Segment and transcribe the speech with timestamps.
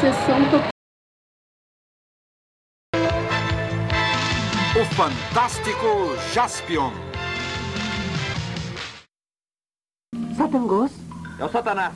[0.00, 0.38] Sessão
[4.80, 6.90] O Fantástico Jaspion.
[10.38, 10.92] Satangos?
[11.38, 11.94] É o Satanás.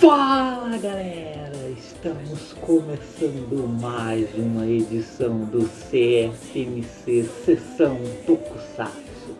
[0.00, 1.27] Fala galera,
[2.68, 9.34] começando mais uma edição do CFMC Sessão Tokusatsu.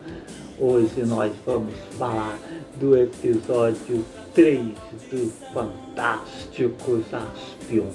[0.57, 2.39] Hoje nós vamos falar
[2.77, 4.03] do episódio
[4.33, 4.69] 3
[5.11, 7.91] do Fantástico Jaspion.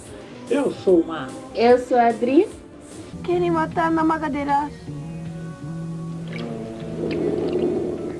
[0.48, 1.34] Eu sou o Marco.
[1.52, 2.46] Eu sou a Adri.
[3.24, 4.70] Querem matar Namagadeiras?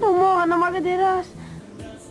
[0.00, 1.26] Não morra, Namagadeiras!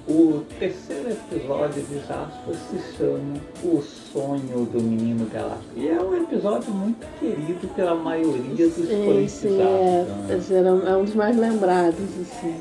[0.07, 3.81] O terceiro episódio de Jasper se chama O
[4.13, 5.71] Sonho do Menino Galáctico.
[5.75, 10.05] E é um episódio muito querido pela maioria dos Sim, sim, é,
[10.37, 12.55] esse era- é um dos mais lembrados, assim.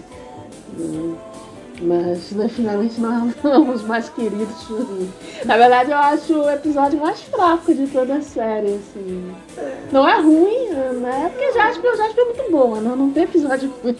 [1.82, 3.12] Mas, né, finalmente, não
[3.44, 5.10] é um dos mais queridos por mim.
[5.44, 9.32] Na verdade, eu acho o episódio mais fraco de toda a série, assim.
[9.90, 10.68] Não é ruim,
[11.00, 11.30] né?
[11.32, 13.96] Porque Jasper, Jasper é muito boa, não, não tem episódio ruim.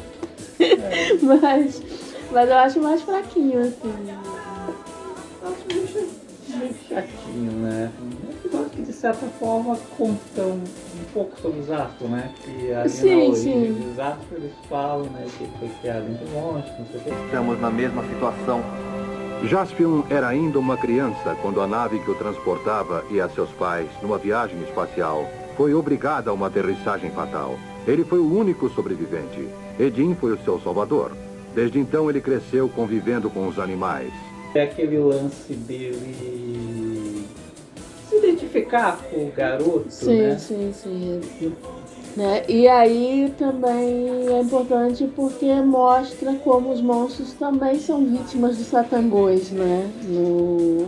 [1.22, 1.82] mas,
[2.30, 3.92] mas eu acho mais fraquinho, assim.
[5.44, 6.11] Acho
[6.62, 7.92] meio, chatinho, né?
[8.72, 12.32] Que de certa forma conta um, um pouco sobre o Zasco, né?
[12.42, 13.72] Que ali Sim, na origem sim.
[13.72, 15.26] do Zasco eles falam, né?
[15.38, 17.10] Que foi criado entre monstros, não sei o quê.
[17.26, 18.62] Estamos na mesma situação.
[19.44, 23.88] Jaspion era ainda uma criança quando a nave que o transportava e a seus pais,
[24.00, 27.58] numa viagem espacial, foi obrigada a uma aterrissagem fatal.
[27.86, 29.48] Ele foi o único sobrevivente.
[29.80, 31.10] Edin foi o seu salvador.
[31.54, 34.12] Desde então ele cresceu convivendo com os animais.
[34.54, 37.26] É aquele lance dele
[38.08, 40.38] se identificar com o garoto, Sim, né?
[40.38, 41.20] sim, sim.
[42.14, 42.44] Né?
[42.46, 49.50] E aí também é importante porque mostra como os monstros também são vítimas de satangões,
[49.50, 49.90] né?
[50.04, 50.86] No...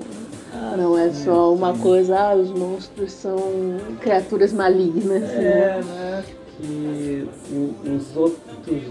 [0.77, 1.81] Não é sim, só uma sim.
[1.81, 3.39] coisa, ah, os monstros são
[4.01, 5.23] criaturas malignas.
[5.31, 5.83] É, né?
[5.83, 6.25] né?
[6.59, 7.29] Que
[7.89, 8.83] os outros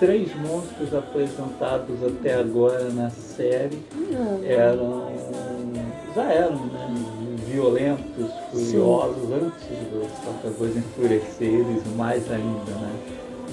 [0.00, 3.78] três monstros apresentados até agora na série
[4.44, 5.10] eram
[6.16, 7.10] já eram né,
[7.46, 12.92] violentos, furiosos antes dos Satangões enfurecerem mais ainda, né?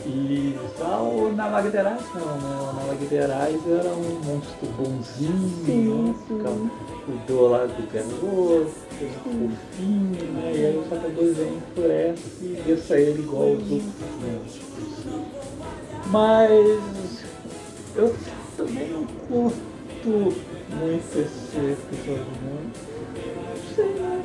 [0.06, 2.60] E já o Navagderais não, né?
[2.62, 6.70] O Navagderais era um monstro bonzinho, Sim, sim.
[7.06, 8.72] Cuidou lá do garoto,
[9.24, 10.54] fofinho, né?
[10.56, 14.68] E aí o Satangões vem enfurece e deixa ele igual os outros monstros.
[16.12, 17.24] Mas
[17.96, 18.16] eu
[18.56, 19.56] também não curto
[20.06, 22.72] muito esse episódio, não.
[23.76, 24.18] Sei lá.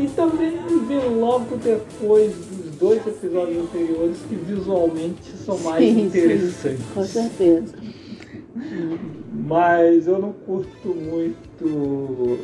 [0.00, 6.06] E também ver logo depois dos dois episódios anteriores que visualmente são mais Sim, sim,
[6.06, 6.86] interessantes.
[6.94, 7.74] com certeza.
[9.46, 12.38] Mas eu não curto muito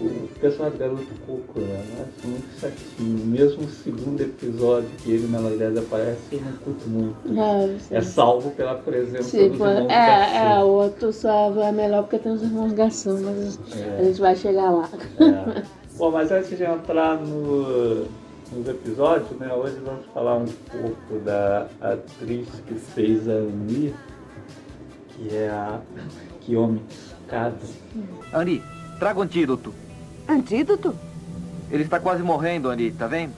[0.00, 1.84] o personagem do garoto Coco, né?
[1.96, 3.26] Eu acho muito chatinho.
[3.26, 7.90] Mesmo o segundo episódio que ele na verdade aparece, eu não curto muito.
[7.92, 7.96] É.
[7.96, 12.18] É salvo pela presença Tipo, dos irmãos é, é, o outro só é melhor porque
[12.18, 13.58] tem os irmãos Garçom, mas
[13.98, 14.88] a gente vai chegar lá.
[15.20, 15.62] É.
[15.96, 18.06] Bom, mas antes de entrar no,
[18.52, 23.94] nos episódios, né, hoje vamos falar um pouco da atriz que fez a Ani,
[25.10, 25.80] que é a
[26.40, 27.58] Kiyomi Tsukada.
[28.32, 28.62] Ani,
[28.98, 29.74] traga um antídoto.
[30.30, 30.94] Antídoto?
[31.72, 33.32] Ele está quase morrendo, Ani, tá vendo?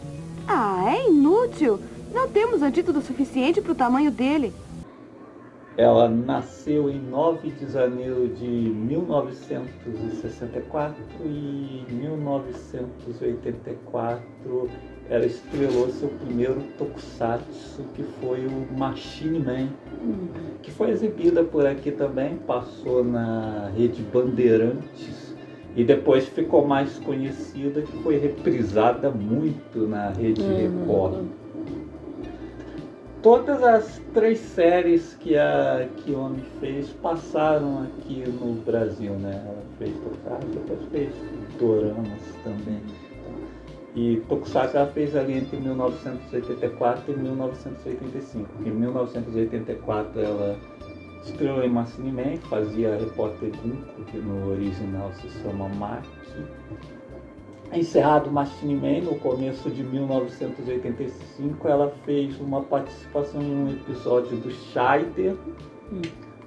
[0.46, 1.80] Ah, é inútil.
[2.12, 4.52] Não temos antídoto suficiente para o tamanho dele.
[5.74, 14.70] Ela nasceu em 9 de janeiro de 1964 e em 1984
[15.08, 19.70] ela estrelou seu primeiro tokusatsu, que foi o Machine Man,
[20.60, 25.21] que foi exibida por aqui também, passou na rede Bandeirantes
[25.74, 30.80] e depois ficou mais conhecida, que foi reprisada muito na rede Uhum.
[30.80, 31.24] Record.
[33.22, 39.40] Todas as três séries que a Kiyomi fez passaram aqui no Brasil, né?
[39.46, 41.10] Ela fez Tokusatsu, depois fez
[41.58, 42.80] Doramas também.
[43.94, 48.48] E Tokusatsu ela fez ali entre 1984 e 1985.
[48.66, 50.56] Em 1984 ela
[51.64, 56.08] em Machine Man, fazia Repórter Gunko, que no original se chama Maki.
[57.72, 64.50] Encerrado Machine Man, no começo de 1985, ela fez uma participação em um episódio do
[64.50, 65.36] Scheider,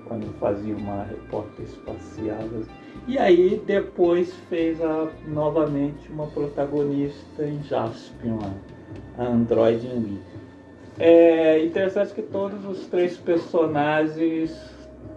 [0.08, 2.48] quando fazia uma repórter espacial.
[3.08, 8.40] E aí depois fez a, novamente uma protagonista em Jaspion,
[9.18, 10.35] a Android Lee.
[10.98, 14.56] É interessante que todos os três personagens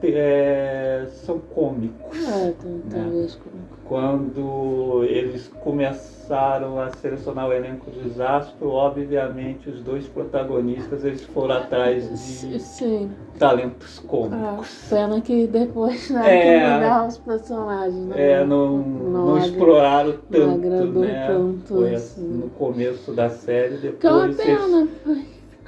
[0.02, 2.16] é, são cômicos.
[2.28, 3.78] É, tem- talvez como.
[3.88, 11.54] Quando eles começaram a selecionar o elenco de Jasper, obviamente os dois protagonistas eles foram
[11.56, 13.10] atrás de Sim.
[13.38, 14.84] talentos Ah, cômicos.
[14.90, 16.58] pena que depois né, É.
[16.60, 18.06] que mudar os personagens.
[18.08, 18.32] Né?
[18.32, 21.26] É, não, não, agra- exploraram tanto, agradou né?
[21.26, 22.22] tanto, Foi assim.
[22.28, 24.88] no começo da série, Que é uma depois eles pena.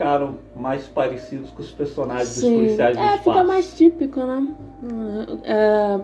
[0.01, 2.55] Ficaram mais parecidos com os personagens dos Sim.
[2.55, 3.23] policiais do É, espaço.
[3.31, 4.49] fica mais típico, né?
[5.45, 6.01] É,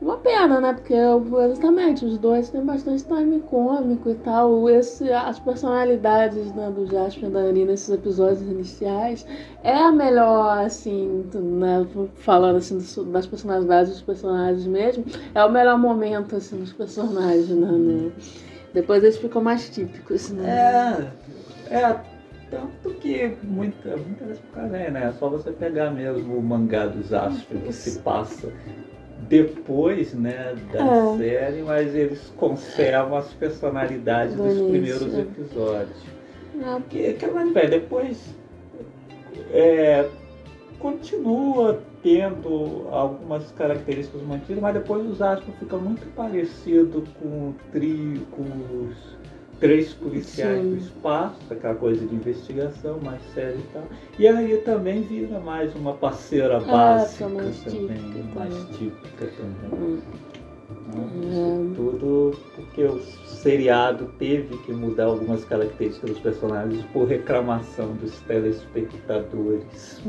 [0.00, 0.72] uma pena, né?
[0.72, 4.70] Porque exatamente, os dois têm bastante time cômico e tal.
[4.70, 9.26] Esse, as personalidades né, do Jasper e da Annie nesses episódios iniciais
[9.62, 11.86] é a melhor, assim, né?
[12.14, 17.50] Falando assim dos- das personalidades dos personagens mesmo, é o melhor momento assim dos personagens,
[17.50, 17.66] né?
[17.70, 18.12] no-
[18.72, 21.12] Depois eles ficam mais típicos, né?
[21.70, 21.96] É, é,
[22.50, 25.06] tanto que muita, muitas vezes por causa é, né?
[25.08, 28.52] É só você pegar mesmo o mangá do Jasper que se passa
[29.28, 31.16] depois, né, da É.
[31.16, 35.96] série, mas eles conservam as personalidades Do dos início, primeiros episódios.
[36.60, 38.34] É, Que, que velho, depois
[39.52, 40.08] é,
[40.78, 48.22] continua tendo algumas características mantidas, mas depois os Jasper fica muito parecido com o trio,
[48.32, 49.19] com os
[49.60, 50.70] três policiais Sim.
[50.70, 53.84] do espaço, aquela coisa de investigação mais séria e tal.
[54.18, 58.72] E aí também vira mais uma parceira básica fica mais também, típica mais também.
[58.72, 59.80] típica também.
[59.80, 60.00] Hum.
[61.28, 68.18] Isso tudo porque o seriado teve que mudar algumas características dos personagens por reclamação dos
[68.22, 70.02] telespectadores.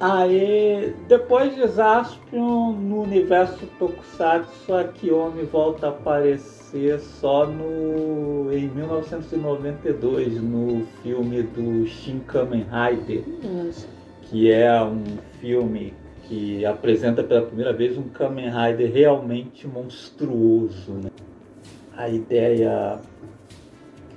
[0.00, 6.59] Aí, depois de Zaspion, no universo Tokusatsu, a Kiyomi volta a aparecer
[6.98, 13.24] só no em 1992, no filme do Shin Kamen Rider
[14.30, 15.02] que é um
[15.40, 20.92] filme que apresenta pela primeira vez um Kamen Rider realmente monstruoso.
[20.92, 21.10] Né?
[21.96, 23.00] A ideia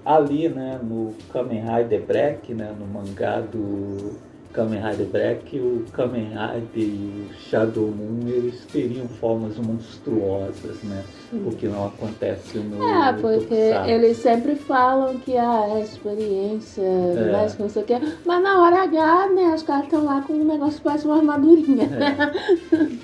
[0.05, 4.11] ali, né, no Kamen Rider Black, né, no mangá do
[4.53, 11.03] Kamen Rider Black, o Kamen Rider e o Shadow Moon, eles teriam formas monstruosas, né?
[11.33, 13.53] O que não acontece no É, porque
[13.87, 17.99] eles sempre falam que ah, é experiência, né, que não sei o quê.
[18.23, 21.17] Mas na hora H, né, os caras estão lá com um negócio que parece uma
[21.17, 21.89] armadurinha.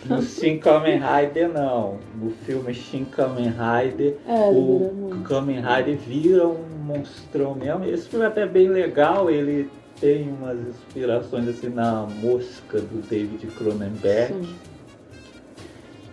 [0.07, 1.97] No Shin Kamen Rider não.
[2.21, 5.21] No filme Shin Kamen Rider, É, o.
[5.23, 7.85] Kamen Rider vira um monstrão mesmo.
[7.85, 9.69] Esse filme é até bem legal, ele
[9.99, 14.33] tem umas inspirações assim na mosca do David Cronenberg.
[14.33, 14.55] Sim.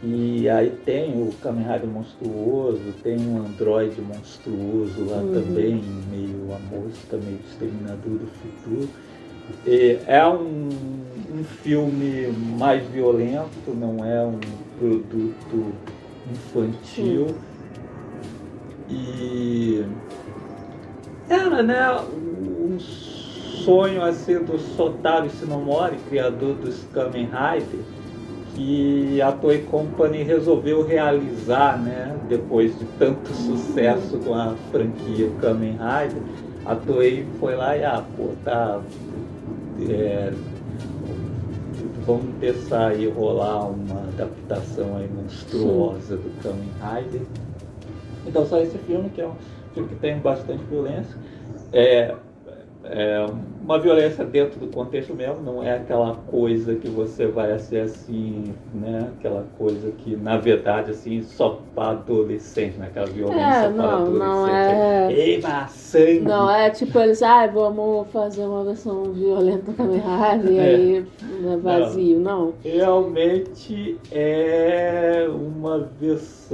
[0.03, 5.33] E aí tem o Kamen Rider monstruoso, tem um androide monstruoso lá Uhum.
[5.33, 8.89] também, meio a mosca, meio exterminador do futuro.
[9.67, 10.69] E é um,
[11.35, 12.27] um filme
[12.59, 14.39] mais violento, não é um
[14.79, 15.73] produto
[16.31, 17.29] infantil.
[18.89, 19.85] E
[21.29, 22.79] era, né, um
[23.65, 27.81] sonho assim do Sotaro Sinomori, criador dos Kamen Rider,
[28.55, 35.73] que a Toei Company resolveu realizar, né, depois de tanto sucesso com a franquia Kamen
[35.73, 36.23] Rider,
[36.65, 38.81] a Toei foi lá e, ah, pô, tá,
[39.89, 40.33] é,
[42.07, 47.23] vamos pensar aí rolar uma adaptação aí monstruosa do Kamen Rider.
[48.27, 49.35] Então só esse filme, que é um
[49.75, 51.15] filme que tem bastante violência,
[51.73, 52.15] é,
[52.91, 53.27] é
[53.63, 58.55] uma violência dentro do contexto mesmo, não é aquela coisa que você vai ser assim,
[58.75, 59.09] né?
[59.19, 62.87] Aquela coisa que na verdade assim só para adolescente, né?
[62.87, 64.19] Aquela violência É, para não, adolescente.
[64.19, 65.29] não é.
[65.31, 66.21] Eba, sangue!
[66.21, 70.63] Não, é tipo eles, ah, vamos fazer uma versão violenta do Kamen Rider e É.
[70.63, 71.07] aí
[71.53, 72.21] é vazio.
[72.21, 72.55] Não.
[72.63, 76.46] Realmente é uma versão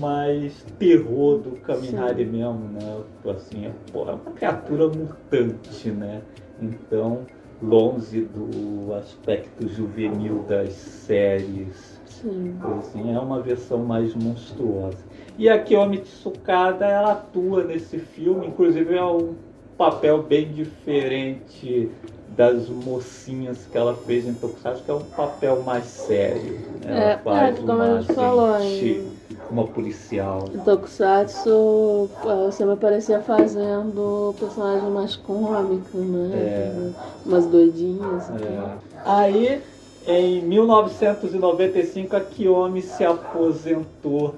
[0.00, 1.90] mais terror do Kamen.
[1.90, 2.96] Rider mesmo, né?
[3.30, 6.20] Assim, é, é uma criatura mutante, né?
[6.60, 7.20] Então,
[7.62, 12.54] longe do aspecto juvenil das séries, Sim.
[12.60, 14.98] coisa assim, é uma versão mais monstruosa.
[15.38, 19.34] E a Kiyomi Tsukada, ela atua nesse filme, inclusive é um
[19.76, 21.90] papel bem diferente
[22.36, 26.52] das mocinhas que ela fez em Tokusatsu, que é um papel mais sério.
[26.84, 26.92] né?
[26.92, 29.19] Ela É, faz é, como a gente falou, agente, em-
[29.50, 30.48] uma policial.
[30.54, 36.30] Em Tokusatsu, ela sempre aparecia fazendo personagem mais cômico, né?
[36.34, 36.90] É.
[37.26, 38.30] Umas doidinhas.
[38.30, 38.44] assim.
[38.44, 38.74] É.
[39.04, 39.62] Aí
[40.06, 44.34] Em 1995, a Kiyomi se aposentou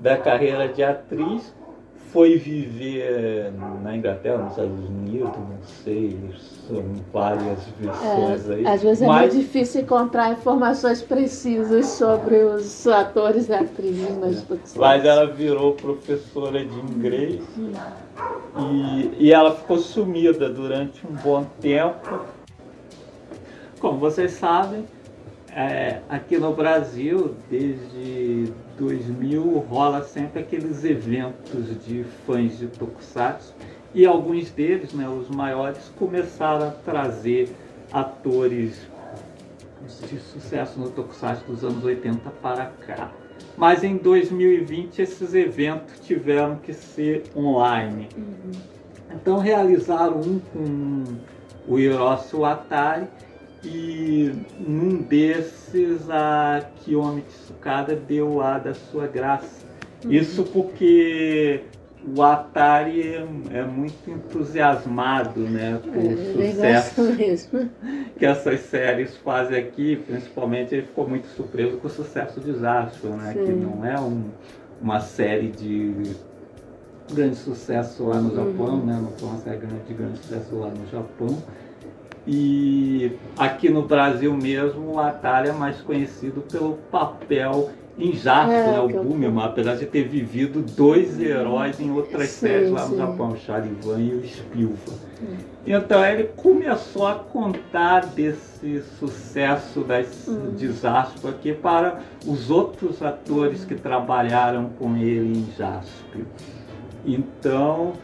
[0.00, 1.54] da carreira de atriz,
[2.12, 6.18] foi viver na Inglaterra, nos Estados Unidos, não sei,
[6.66, 8.66] são várias versões aí.
[8.66, 14.42] Às vezes é mas, muito difícil encontrar informações precisas sobre os atores e atrizes nas
[14.42, 14.76] produções.
[14.76, 17.42] mas ela virou professora de inglês
[18.58, 22.20] e, e ela ficou sumida durante um bom tempo.
[23.80, 24.84] Como vocês sabem,
[25.54, 33.54] é, aqui no Brasil, desde 2000, rola sempre aqueles eventos de fãs de Tokusatsu
[33.94, 37.54] e alguns deles, né, os maiores, começaram a trazer
[37.92, 38.86] atores
[40.08, 43.10] de sucesso no Tokusatsu dos anos 80 para cá.
[43.56, 48.08] Mas em 2020 esses eventos tiveram que ser online.
[49.12, 51.04] Então realizaram um com
[51.66, 53.06] o Hiroshi Watari
[53.64, 59.66] e num desses a Kiyomi Tsukada deu a da sua graça.
[60.08, 61.62] Isso porque
[62.16, 63.26] o Atari é,
[63.58, 67.68] é muito entusiasmado né, com É, o sucesso mesmo.
[68.16, 73.10] que essas séries fazem aqui, principalmente ele ficou muito surpreso com o sucesso de Jasper,
[73.10, 73.32] né?
[73.32, 73.44] Sim.
[73.44, 74.30] Que não é um-
[74.80, 76.14] uma série de
[77.12, 78.86] grande sucesso lá no Japão, Uhum.
[78.86, 78.98] né?
[79.02, 81.36] Não foi uma série de grande sucesso lá no Japão.
[82.30, 88.72] E aqui no Brasil mesmo, o Atari é mais conhecido pelo papel em Jasper, É,
[88.72, 88.80] né?
[88.80, 92.96] O Boomerman, apesar de ter vivido dois heróis em outras Sim, séries lá no sim.
[92.98, 94.92] Japão, o Charivan e o Spilva.
[95.66, 100.54] Então ele começou a contar desse sucesso das Hum.
[100.54, 100.70] de
[101.26, 106.24] aqui para os outros atores que trabalharam com ele em Jasper.
[107.06, 107.94] Então,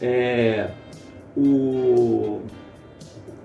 [0.00, 0.70] é,
[1.36, 2.40] o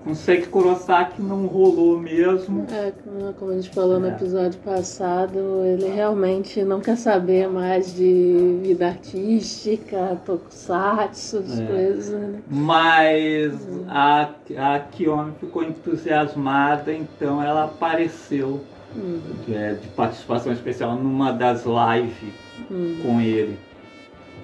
[0.06, 2.64] com Seiki Kurosaki não rolou mesmo.
[2.70, 2.92] É,
[3.36, 4.10] como a gente falou no É.
[4.10, 11.66] episódio passado, ele realmente não quer saber mais de vida artística, tokusatsu, essas É.
[11.66, 12.38] coisas, né?
[12.48, 13.52] Mas
[13.88, 18.60] a, a Kiyomi ficou entusiasmada, então ela apareceu
[18.96, 19.18] Hum,
[19.52, 22.32] é, de participação especial numa das lives
[22.70, 22.96] hum.
[23.02, 23.58] com ele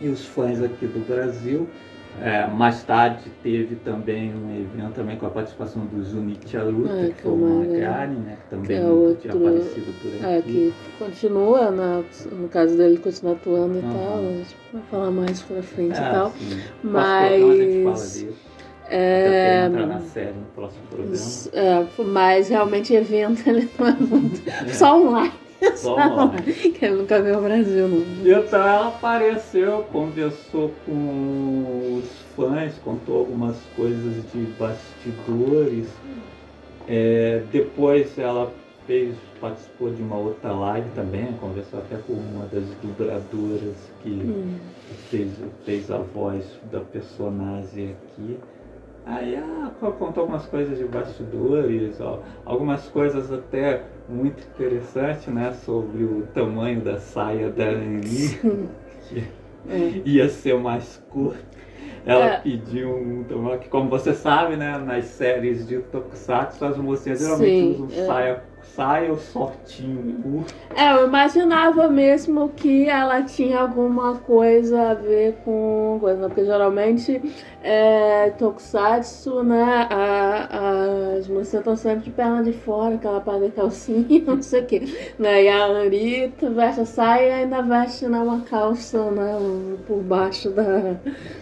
[0.00, 1.66] e os fãs aqui do Brasil.
[2.20, 7.10] É, mais tarde teve também um evento também com a participação do Junichi Aruta, É,
[7.10, 10.26] que foi o uma- Magari, né, que também que é nunca tinha outro- aparecido por
[10.28, 10.74] É, aqui.
[10.98, 12.02] que continua, na,
[12.32, 16.02] no caso dele, continua atuando e tal, a gente vai falar mais pra frente É,
[16.08, 16.30] e tal.
[16.30, 16.60] sim.
[16.84, 18.26] mas-
[18.94, 21.16] É, na série no próximo programa.
[21.54, 24.42] é, mas realmente evento ele não é muito.
[24.70, 25.32] Só online.
[25.76, 26.42] Só online.
[26.52, 28.02] Que ele nunca veio ao Brasil, não.
[28.42, 35.88] Então ela apareceu, conversou com os fãs, contou algumas coisas de bastidores.
[36.88, 38.52] É, depois ela
[38.86, 44.58] fez, participou de uma outra live também, conversou até com uma das dubladoras que Hum.
[45.08, 45.30] fez,
[45.64, 48.36] fez a voz da personagem aqui.
[49.04, 55.52] Aí ela contou algumas coisas de bastidores, ó, algumas coisas até muito interessantes, né?
[55.64, 58.38] Sobre o tamanho da saia da Annie,
[59.08, 59.24] que
[59.68, 60.02] É.
[60.04, 61.38] ia ser mais curta.
[62.04, 62.36] Ela É.
[62.38, 64.76] pediu um tamanho que, como você sabe, né?
[64.78, 68.06] Nas séries de Tokusatsu, as mocinhas geralmente Sim, usam é.
[68.06, 70.54] saia, saia ou shortinho curto.
[70.76, 77.20] É, eu imaginava mesmo que ela tinha alguma coisa a ver com coisa, porque geralmente
[77.62, 79.62] é, Tokusatsu, né?
[79.90, 84.62] a- as moças estão sempre de perna de fora, que ela paga calcinha, não sei
[84.62, 84.82] o quê.
[85.18, 85.44] Né?
[85.44, 89.36] E a Anitta veste a saia e ainda veste né, uma calça né,
[89.86, 90.96] por baixo da,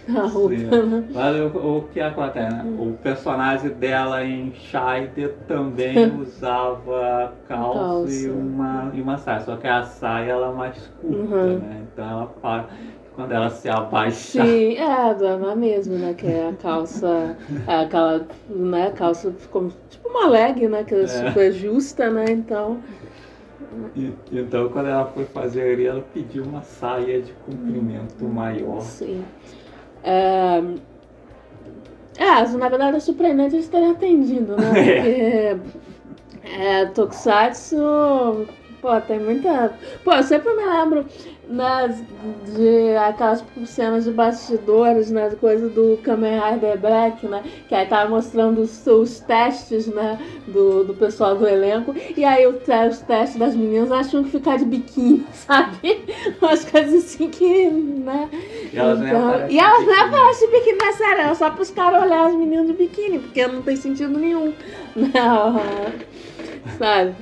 [0.07, 0.55] da roupa.
[0.55, 1.07] Né?
[1.13, 2.65] Mas o, o que acontece, né?
[2.79, 8.11] O personagem dela em Scheider também usava calça, Calça.
[8.13, 11.57] E, uma, e uma saia, só que a saia ela é mais curta, Uhum.
[11.59, 11.81] né?
[11.93, 12.65] Então ela para,
[13.21, 16.13] quando ela se abaixa, Sim, é, dona mesmo, né?
[16.15, 17.35] Que é a calça,
[17.67, 18.91] é aquela, né?
[18.91, 20.83] Calça como tipo uma leg, né?
[20.83, 22.25] Que é super justa, né?
[22.31, 22.79] Então,
[23.95, 28.81] e- então quando ela foi fazer ali, ela pediu uma saia de comprimento maior.
[28.81, 29.23] sim.
[30.03, 30.63] É,
[32.17, 34.71] é, na verdade é surpreendente eles terem atendido, né?
[34.73, 35.77] Porque
[36.43, 38.47] é, Tokusatsu,
[38.81, 39.73] pô, tem muita.
[40.03, 41.05] Pô, eu sempre me lembro
[41.47, 41.95] né,
[42.45, 45.29] de aquelas cenas de bastidores, né?
[45.39, 47.43] Coisa do Kamen Rider Black, né?
[47.67, 50.19] Que aí tava mostrando os, os testes, né?
[50.47, 51.93] Do, do pessoal do elenco.
[52.15, 56.03] E aí o os testes das meninas acham que ficar de biquíni, sabe?
[56.41, 58.29] Umas coisas assim que, né?
[58.71, 60.01] E elas Então, e elas nem biquíni.
[60.07, 63.45] aparecem de biquíni na série, é só pros caras olhar as meninas de biquíni, porque
[63.47, 64.53] não tem sentido nenhum.
[64.95, 65.55] Não.
[66.77, 67.15] Sabe?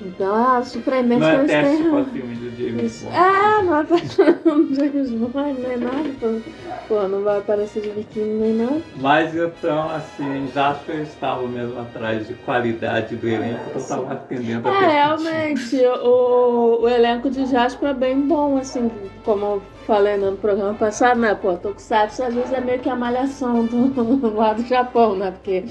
[0.00, 1.90] Então é surpreendente Não é teste tenham.
[2.04, 3.02] pra filme do James.
[3.02, 3.16] Bond.
[3.16, 3.96] É, não é pra
[4.76, 6.10] James Bond, nem nada.
[6.20, 6.40] Pô.
[6.86, 8.80] Pô, não vai aparecer de biquíni nem nada.
[8.96, 14.10] Mas então, assim, já que eles estavam mesmo atrás de qualidade do elenco, então estavam
[14.10, 18.90] atendendo a É, realmente, o, o elenco de Jasper é bem bom, assim,
[19.24, 21.34] como eu falei no programa passado, né?
[21.34, 25.30] Pô, Tokusatsu às vezes é meio que a malhação do, lá do Japão, né?
[25.30, 25.64] Porque,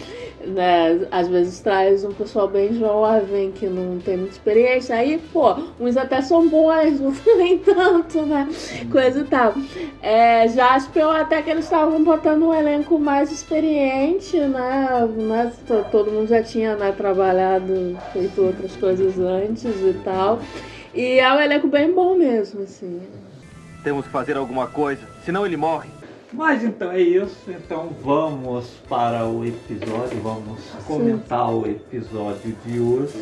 [0.43, 5.55] né, às vezes traz um pessoal bem jovem, que não tem muita experiência, aí, pô,
[5.79, 8.49] uns até são bons, outros nem tanto, né?
[8.91, 9.53] Coisa e tal.
[10.01, 15.07] É, Jasper, até que eles estavam botando um elenco mais experiente, né?
[15.15, 15.53] né?
[15.67, 20.39] to- Todo mundo já tinha né, trabalhado, feito outras coisas antes e tal.
[20.91, 22.99] E é um elenco bem bom mesmo, assim.
[23.87, 25.89] Temos que fazer alguma coisa, senão ele morre.
[26.33, 33.13] Mas então é isso, então vamos para o episódio, vamos comentar o episódio de hoje.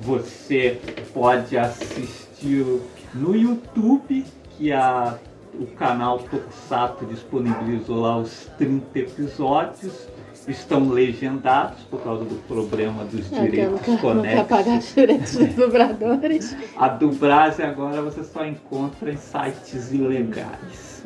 [0.00, 0.80] Você
[1.14, 2.66] pode assistir
[3.14, 4.24] no YouTube,
[4.58, 5.16] que a,
[5.54, 10.08] o canal Tokusatsu disponibilizou lá os 30 episódios.
[10.48, 14.88] Estão legendados por causa do problema dos É, direitos não quero pagar conexos.
[14.88, 16.56] os direitos dos dubladores.
[16.76, 21.04] A dublagem agora você só encontra em sites ilegais.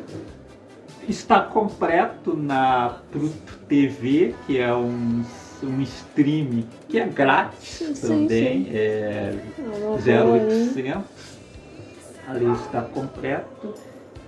[1.08, 5.22] Está completo na Pluto TV, que é um,
[5.62, 8.70] um stream que é grátis Sim, também, sim.
[8.72, 10.70] é É uma boa, hein?
[10.74, 11.04] 0800.
[12.26, 13.74] Ali está completo.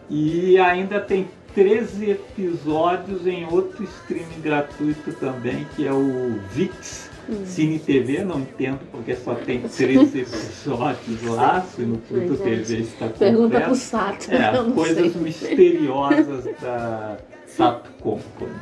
[0.09, 7.45] E ainda tem 13 episódios em outro streaming gratuito também, que é o VIX Hum.
[7.45, 8.25] Cine TV.
[8.25, 13.61] Não entendo porque só tem 13 episódios lá, se no Pluto Gente, TV está Pergunta
[13.61, 13.77] pro completo.
[13.77, 14.33] Sato.
[14.33, 15.21] É, coisas sei.
[15.23, 18.55] misteriosas da Sato Company.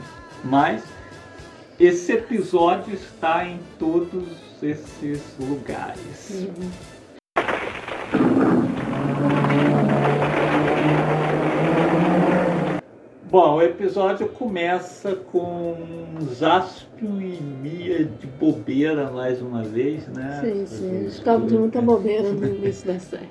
[0.45, 0.83] Mas
[1.78, 4.25] esse episódio está em todos
[4.62, 6.31] esses lugares.
[6.31, 6.71] Uhum.
[13.29, 15.75] Bom, o episódio começa com
[16.39, 20.41] Jaspion e Mia de bobeira mais uma vez, né?
[20.45, 20.95] Sim, sim.
[20.95, 23.29] Eles ficavam de muita bobeira no início da série.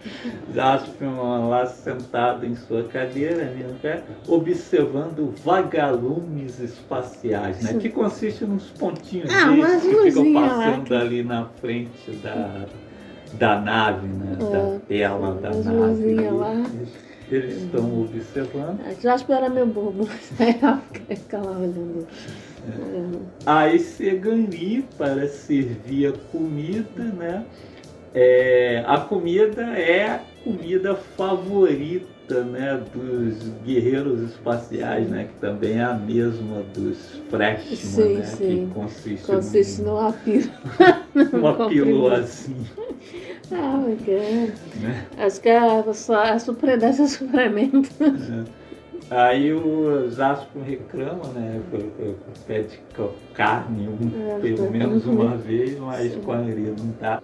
[0.54, 7.72] Jaspion lá sentado em sua cadeira, né, observando vagalumes espaciais, né?
[7.72, 7.80] Sim.
[7.80, 12.66] Que consiste nos pontinhos Ah, que ficam lá passando que- ali na frente da,
[13.36, 14.38] da nave, né?
[14.42, 15.70] É, da tela da nave.
[15.72, 16.64] luzinhas lá.
[17.32, 18.80] Eles- estão observando.
[18.86, 22.08] É, Jasper era meio bobo, mas aí ela fica lá olhando.
[22.68, 23.22] olhando.
[23.46, 27.46] Aí chega ali para servir a comida, né?
[28.14, 35.84] É, a comida é a comida favorita, né, dos guerreiros espaciais, né, que também é
[35.84, 38.68] a mesma dos Freshman, Sim, né, sim.
[38.68, 40.52] que consiste, Consiste num- numa pílula.
[41.34, 41.86] uma comprimido.
[41.86, 42.66] pílulazinha,
[43.52, 44.54] Ah, bacana.
[44.82, 45.06] né?
[45.18, 47.90] Acho que é só a surpreendência suplemento.
[49.12, 51.62] Aí o Zasco reclama, né?
[52.48, 54.72] Pede ca- carne um, É, pelo tá.
[54.72, 56.22] menos uma vez, mas Sim.
[56.26, 57.22] quando ele não dá,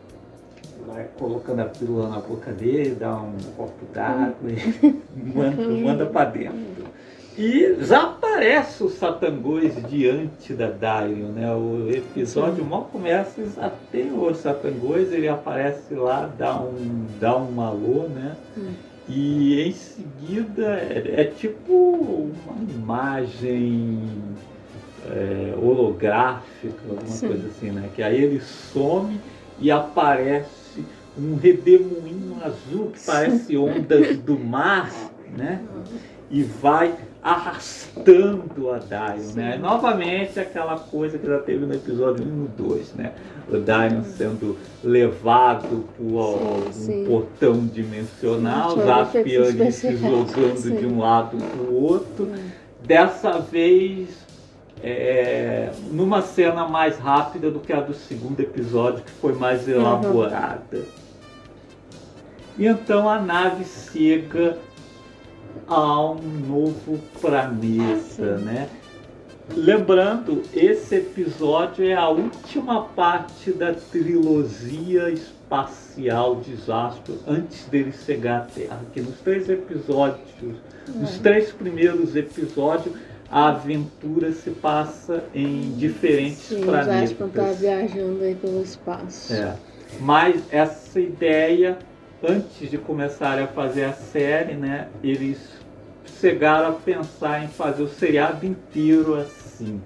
[0.88, 5.02] vai colocando a pílula na boca dele, dá um copo d'água e
[5.36, 6.86] manda, manda pra dentro.
[7.38, 11.54] E já aparece o Satangos diante da Dario, né?
[11.54, 17.38] O episódio mal começa e já tem o Satangos, ele aparece lá, dá um, dá
[17.38, 18.36] um alô, né?
[18.58, 18.74] Hum.
[19.08, 24.04] E em seguida é, é tipo uma imagem
[25.10, 27.28] é, holográfica, alguma Sim.
[27.28, 27.90] coisa assim, né?
[27.96, 29.20] Que aí ele some
[29.60, 30.61] e aparece
[31.18, 34.92] um redemoinho azul que parece ondas do mar,
[35.38, 35.62] né?
[36.30, 39.58] E vai arrastando a Dion, né?
[39.58, 43.14] Novamente aquela coisa que já teve no episódio 1 e no 2, né?
[43.48, 50.76] O Dion sendo levado por um Sim, portão dimensional, Aspianes se jogando sim.
[50.76, 52.32] de um lado para o outro.
[52.84, 54.10] Dessa vez,
[54.82, 59.68] é, numa cena mais rápida do que a do segundo episódio, que foi mais
[60.78, 61.01] Uhum.
[62.58, 64.58] E então a nave chega
[65.68, 68.44] a um novo planeta, Sim.
[68.44, 68.70] né?
[69.56, 78.38] Lembrando, esse episódio é a última parte da trilogia espacial de Jasper antes dele chegar
[78.38, 78.80] à Terra.
[78.94, 80.30] Que nos três episódios,
[80.88, 82.96] nos três primeiros episódios,
[83.30, 87.10] a aventura se passa em diferentes Sim, planetas.
[87.10, 89.34] Jasper tá viajando aí pelo espaço.
[89.34, 89.56] É.
[90.00, 91.78] Mas essa ideia,
[92.24, 95.40] antes de começarem a fazer a série, né, eles
[96.20, 99.82] chegaram a pensar em fazer o seriado inteiro assim.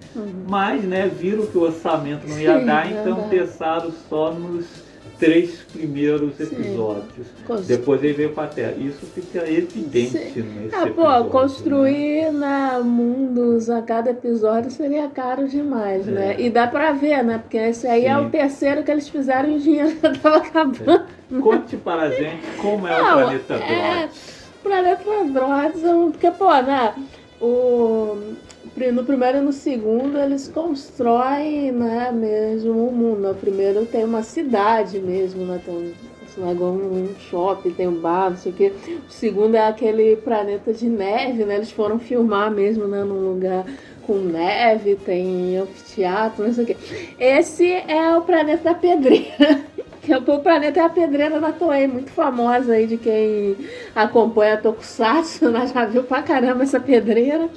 [0.49, 2.59] Mas, né, viram que o orçamento não ia Uhum.
[2.61, 4.65] Sim, dar, então pensaram só nos
[5.19, 7.27] três primeiros episódios.
[7.47, 8.73] Cons- Depois ele veio pra Terra.
[8.77, 10.41] Isso fica evidente Sim.
[10.41, 11.23] nesse Ah, pô, episódio.
[11.23, 11.29] né?
[11.31, 16.35] construir né, mundos a cada episódio seria caro demais, né?
[16.37, 16.41] É.
[16.41, 17.37] E dá pra ver, né?
[17.37, 18.25] Porque esse aí é Sim.
[18.25, 21.05] o terceiro que eles fizeram e o dinheiro já tava acabando.
[21.41, 24.35] Conte para a gente como é Não, o planeta é- Droids.
[24.63, 26.93] Planeta Androids, é porque, pô, né?
[27.41, 28.17] O,
[28.91, 33.21] no primeiro e no segundo eles constroem, né, mesmo o mundo.
[33.21, 35.61] No primeiro tem uma cidade mesmo, né?
[35.63, 35.93] Tem um,
[36.27, 38.73] sei lá, igual um shopping, tem um bar, não sei o quê.
[39.07, 41.55] O segundo é aquele planeta de neve, né?
[41.55, 43.65] Eles foram filmar mesmo, né, num lugar
[44.05, 46.77] com neve, tem anfiteatro, não sei o quê.
[47.17, 49.63] Esse é o planeta da pedreira.
[50.05, 53.57] Que é o planeta é a pedreira da Toei, muito famosa aí de quem
[53.95, 55.65] acompanha Tokusatsu, né?
[55.65, 57.49] já viu pra caramba essa pedreira.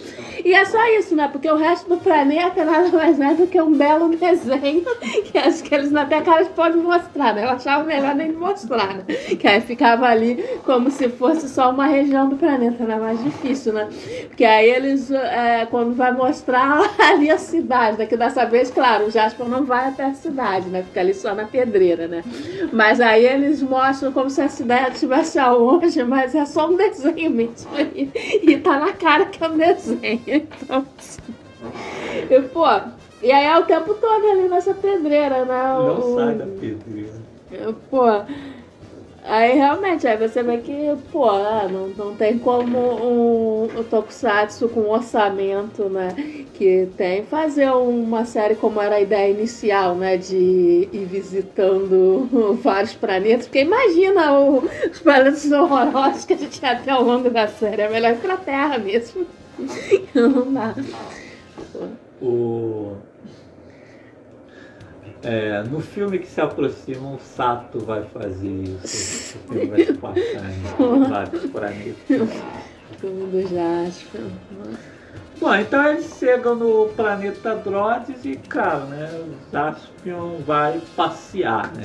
[0.43, 1.29] E é só isso, né?
[1.31, 4.85] Porque o resto do planeta nada mais é do que um belo desenho,
[5.31, 7.45] que acho que eles até cara podem mostrar, né?
[7.45, 9.05] Eu achava melhor nem mostrar, né?
[9.39, 12.97] Que aí ficava ali como se fosse só uma região do planeta, né?
[12.97, 13.89] Mais difícil, né?
[14.29, 18.07] Porque aí eles, é, quando vai mostrar ali a cidade, né?
[18.07, 20.83] Que dessa vez, claro, o Jasper não vai até a cidade, né?
[20.83, 22.23] Fica ali só na pedreira, né?
[22.73, 27.31] Mas aí eles mostram como se a cidade estivesse aonde, mas é só um desenho
[27.31, 27.69] mesmo.
[27.95, 28.11] E,
[28.43, 30.21] e tá na cara que é um desenho.
[30.27, 31.21] Então, assim.
[32.31, 32.65] E, pô,
[33.23, 35.63] e aí é o tempo todo ali nessa pedreira, né?
[35.79, 37.29] Não O- sai da pedreira.
[37.91, 38.07] Pô,
[39.29, 40.73] aí realmente, aí você vê que,
[41.13, 46.15] pô, ah, não, não tem como um, o Tokusatsu com orçamento, né,
[46.55, 52.29] que tem, fazer uma série como era a ideia inicial, né, de ir visitando
[52.63, 57.31] vários planetas, porque imagina o- os planetas horrorosos que a gente ia ter ao longo
[57.31, 59.27] da série, é melhor ir pra Terra mesmo.
[60.15, 60.75] Não dá.
[62.21, 63.08] O...
[65.23, 69.39] É, no filme que se aproxima, o Sato vai fazer isso.
[69.39, 71.97] O filme vai se passar em vários planetas.
[72.99, 74.21] Filme do Jasper.
[75.41, 81.83] Bom, então eles chegam no planeta Droids e, cara, né, o Jaspion vai passear, né?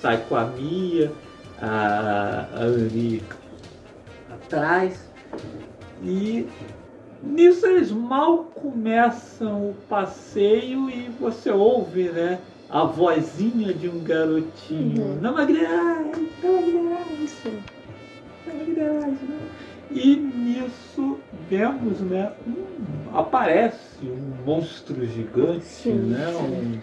[0.00, 1.12] Sai com a Mia,
[1.60, 3.22] a, a Annie
[4.32, 5.08] atrás.
[6.02, 6.48] E
[7.22, 12.40] nisso eles mal começam o passeio e você ouve, né?
[12.70, 15.02] A vozinha de um garotinho.
[15.02, 15.18] Uhum.
[15.20, 17.52] Não magreais, não magreais, Isso.
[18.46, 19.38] não magreais, né?
[19.90, 22.32] E nisso vemos, né?
[22.46, 26.26] um- aparece um monstro gigante, Sim, né?
[26.32, 26.80] sim.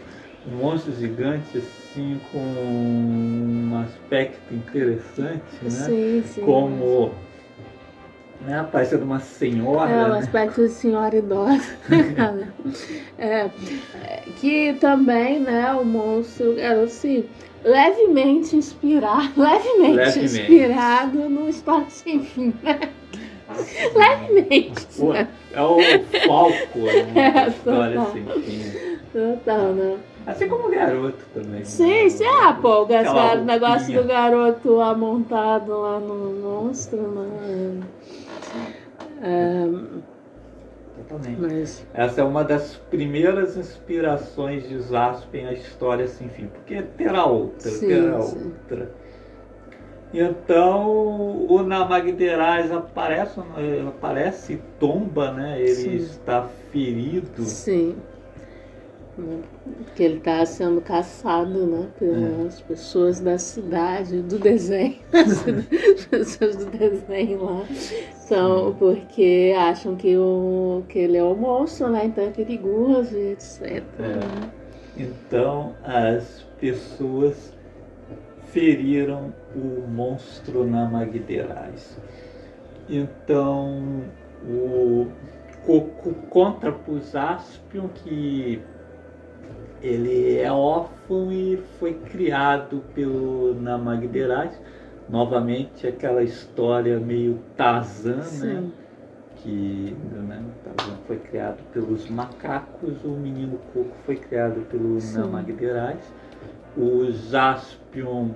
[0.49, 5.69] Um, um monstro gigante assim com um aspecto interessante, né?
[5.69, 6.41] Sim, sim.
[6.41, 7.11] Como
[8.41, 10.19] né, parecendo uma senhora, É, o né?
[10.19, 11.61] aspecto de senhora idosa.
[12.15, 12.47] cara.
[13.17, 13.49] é,
[14.39, 17.25] que também, né, o monstro era assim,
[17.63, 20.41] levemente inspirado, levemente, Levemente.
[20.41, 22.79] inspirado no Espaço Sem Fim, né?
[23.95, 24.85] Levemente.
[24.97, 25.27] Pô, né?
[25.53, 25.77] é o
[26.27, 27.13] Falco, né?
[27.45, 28.11] É, história total.
[28.13, 28.97] sem fim.
[29.13, 29.97] Total, né?
[30.25, 31.63] Assim como o garoto também.
[31.63, 32.09] Sim, né?
[32.09, 37.79] sim, ah, pô, o garoto- o negócio do garoto amontado lá no monstro, né?
[41.07, 41.39] Totalmente.
[41.39, 47.25] mas Essa é uma das primeiras inspirações de Zaspin a história sem fim, porque terá
[47.25, 48.45] outra, Sim, terá sim.
[48.45, 48.91] outra.
[50.13, 53.39] Então o Namagderaz aparece,
[53.87, 55.59] aparece e tomba, né?
[55.61, 55.95] Ele Sim.
[55.97, 57.43] está ferido.
[57.43, 57.95] Sim.
[59.17, 59.41] Né?
[59.95, 61.87] Que ele está sendo caçado, né?
[61.97, 64.97] Pelas pessoas da cidade, do desenho.
[65.13, 67.65] As pessoas do desenho lá.
[68.27, 72.05] São porque acham que, o, que ele é o monstro, né?
[72.05, 73.83] Então é perigoso etc.
[73.99, 74.57] É.
[74.97, 77.53] Então as pessoas
[78.51, 81.97] feriram o monstro Namagderaz.
[82.89, 84.03] Então
[84.43, 85.07] o
[85.65, 88.61] Coco conta para o Zaspion que
[89.81, 94.59] ele é órfão e foi criado pelo Namagderaz.
[95.09, 98.23] Novamente aquela história meio Tarzan, né?
[98.23, 98.73] Sim.
[99.37, 105.19] que né, Tarzan foi criado pelos macacos, o menino Coco foi criado pelo Sim.
[105.19, 105.99] Namagderaz.
[106.75, 108.31] O Jaspion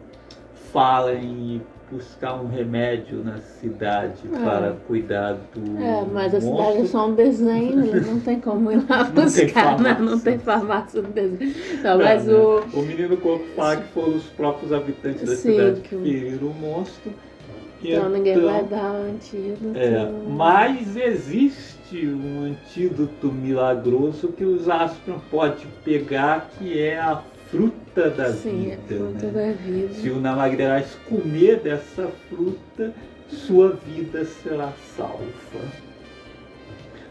[0.71, 4.37] fala em buscar um remédio na cidade É.
[4.43, 6.87] para cuidar do É, mas a cidade é monstro.
[6.87, 9.97] só um desenho, ele não tem como ir lá Não tem buscar, né?
[9.99, 11.53] Não tem farmácia no desenho.
[11.83, 12.33] Não, É, mas né?
[12.33, 12.59] o.
[12.73, 16.47] o menino Coco fala que foram os próprios habitantes da Sim, cidade que que- feriram
[16.47, 17.11] o monstro.
[17.83, 19.75] Então ninguém vai dar o antídoto.
[19.75, 27.19] É, mas existe um antídoto milagroso que o Jaspion pode pegar, que é a
[27.51, 28.95] fruta da Sim, vida.
[28.95, 29.31] é fruta né?
[29.31, 29.93] da vida.
[29.93, 32.93] Se o Namagrerais comer dessa fruta,
[33.27, 35.21] sua vida será salva.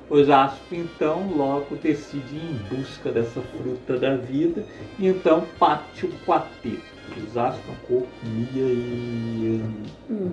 [0.08, 4.64] O Jasper então logo decide ir em busca dessa fruta da vida
[4.98, 6.82] e então parte o quarteto.
[7.16, 9.62] O Jasper, Coco, Mia e.
[10.10, 10.32] Hum.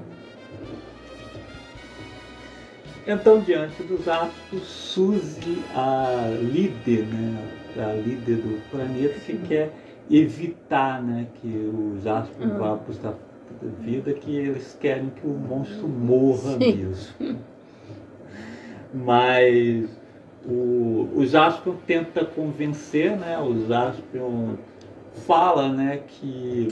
[3.05, 9.71] Então, diante dos astros, surge a líder, né, a líder do planeta que quer
[10.09, 12.57] evitar né, que os astros Ah.
[12.57, 13.13] vá para
[13.81, 16.75] vida, que eles querem que o monstro morra Sim.
[16.75, 17.39] mesmo.
[18.93, 19.89] Mas
[20.45, 24.55] o, o Jaspion tenta convencer, né, o Jaspion
[25.25, 26.69] fala né, que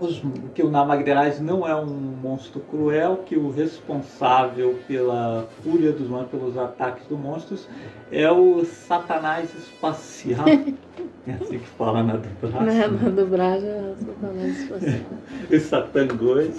[0.00, 0.22] os-
[0.54, 6.40] que o Namagderaz não é um monstro cruel, que o responsável pela fúria dos monstros,
[6.40, 7.68] pelos ataques dos monstros,
[8.10, 10.44] é o Satanás espacial.
[11.26, 12.78] é assim que fala na dublagem.
[12.78, 15.00] Na, na dublagem, é Satanás espacial.
[15.50, 16.56] Os satangões.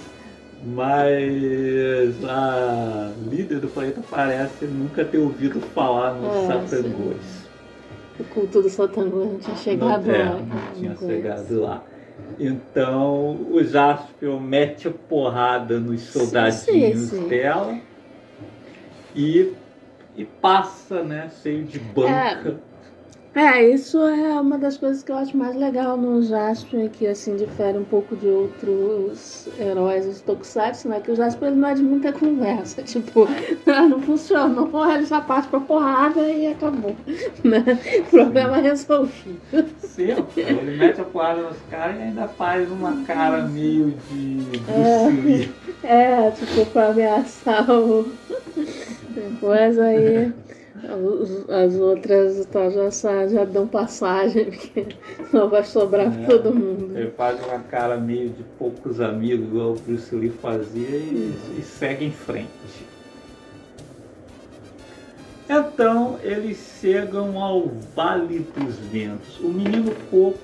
[0.66, 7.44] Mas a líder do planeta parece nunca ter ouvido falar nos É, satangões.
[8.18, 10.30] O culto do Satangô não tinha chegado não, é, lá.
[10.38, 11.06] não tinha não conheço.
[11.06, 11.82] chegado lá.
[12.38, 17.28] Então o Jaspion mete a porrada nos soldadinhos sim, sim.
[17.28, 17.78] dela
[19.14, 19.52] e,
[20.16, 22.60] e passa, né, cheio de banca.
[22.60, 22.73] É,
[23.72, 27.76] isso é uma das coisas que eu acho mais legal no Jaspion, que assim difere
[27.76, 31.00] um pouco de outros heróis dos Tokusatsu, né?
[31.00, 33.26] Que o Jaspion ele não é de muita conversa, tipo,
[33.66, 36.94] não funcionou, ele já parte pra porrada e acabou,
[37.42, 37.64] né?
[38.08, 39.40] Problema resolvido.
[39.78, 40.42] Sempre.
[40.42, 45.10] Ele mete a porrada nos caras e ainda faz uma cara meio de É.
[45.10, 45.52] Bruce Lee.
[45.82, 48.06] É, tipo, pra ameaçar o.
[49.14, 50.32] Depois aí
[51.48, 54.86] as outras tá, já, já dão passagem, porque
[55.32, 56.26] não vai sobrar É.
[56.26, 56.96] todo mundo.
[56.96, 61.62] Ele faz uma cara meio de poucos amigos, igual o Bruce Lee fazia, e, e
[61.62, 62.48] segue em frente.
[65.48, 69.38] Então eles chegam ao Vale dos Ventos.
[69.40, 70.38] O menino Coco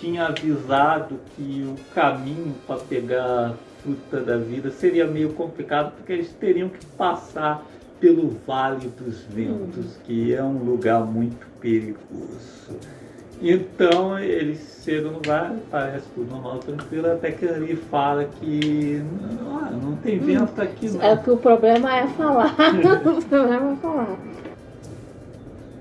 [0.00, 6.12] tinha avisado que o caminho para pegar a fruta da vida seria meio complicado, porque
[6.12, 7.64] eles teriam que passar
[8.04, 12.76] pelo Vale dos Ventos, que é um lugar muito perigoso.
[13.40, 19.02] Então eles chegam no vale, parece tudo normal, tranquilo, até que ali fala que
[19.42, 21.02] não, não tem vento aqui não.
[21.02, 22.54] É que o problema é falar.
[23.18, 24.18] o problema é falar.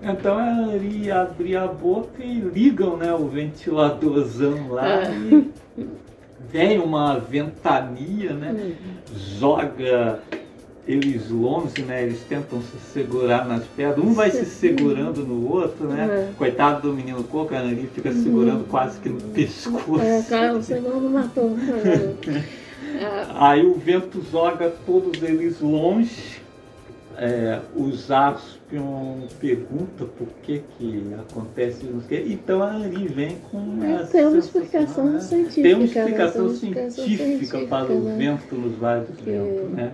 [0.01, 5.11] Então a Ari abrir a boca e ligam né, o ventiladorzão lá É.
[5.11, 5.51] e
[6.49, 8.75] vem uma ventania, né?
[9.13, 10.21] Joga
[10.87, 12.03] eles longe, né?
[12.03, 14.03] Eles tentam se segurar nas pedras.
[14.05, 16.29] Um vai se segurando no outro, né?
[16.31, 16.33] É.
[16.37, 20.01] Coitado do menino Coco, a Ari fica segurando quase que no pescoço.
[20.01, 21.55] É, cara, o segundo matou.
[21.57, 22.43] É,
[23.35, 26.41] Aí o vento joga todos eles longe.
[27.15, 32.07] É, o Jaspion pergunta por que que acontece isso.
[32.11, 35.19] Então a Ari vem com É, essa tem uma explicação né?
[35.19, 35.85] científica, Tem uma né?
[35.85, 38.15] explicação Tem uma explicação científica, científica, para o né?
[38.17, 39.69] vento nos vários Que- ventos.
[39.73, 39.91] Né?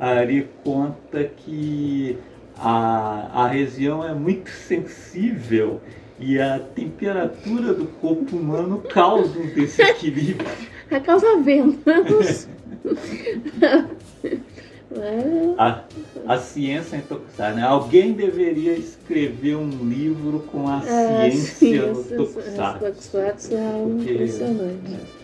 [0.00, 2.16] A Ari conta que
[2.56, 5.78] a, a região é muito sensível
[6.18, 10.48] e a temperatura do corpo humano causa um desequilíbrio.
[10.92, 12.48] É causa ventos.
[14.92, 15.84] É, A,
[16.26, 17.62] a ciência em Tokusatsu, né?
[17.62, 22.84] Alguém deveria escrever um livro com a é, ciência no ciência, Tokusatsu.
[22.86, 25.19] Tokusatsu é impressionante.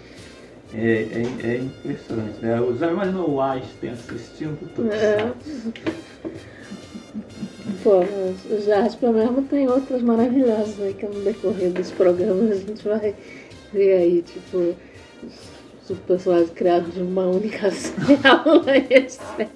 [0.74, 2.60] É, é, é impressionante, né?
[2.60, 4.58] Os imaginou o Einstein assistindo
[4.90, 5.16] É.
[5.16, 5.72] Tokusatsu.
[7.82, 12.82] Pô, o Jasper mesmo tem outras maravilhosas aí que no decorrer dos programas a gente
[12.86, 13.14] vai
[13.72, 14.74] ver aí, tipo,
[15.88, 19.48] os, personagens criados de uma única célula, etc.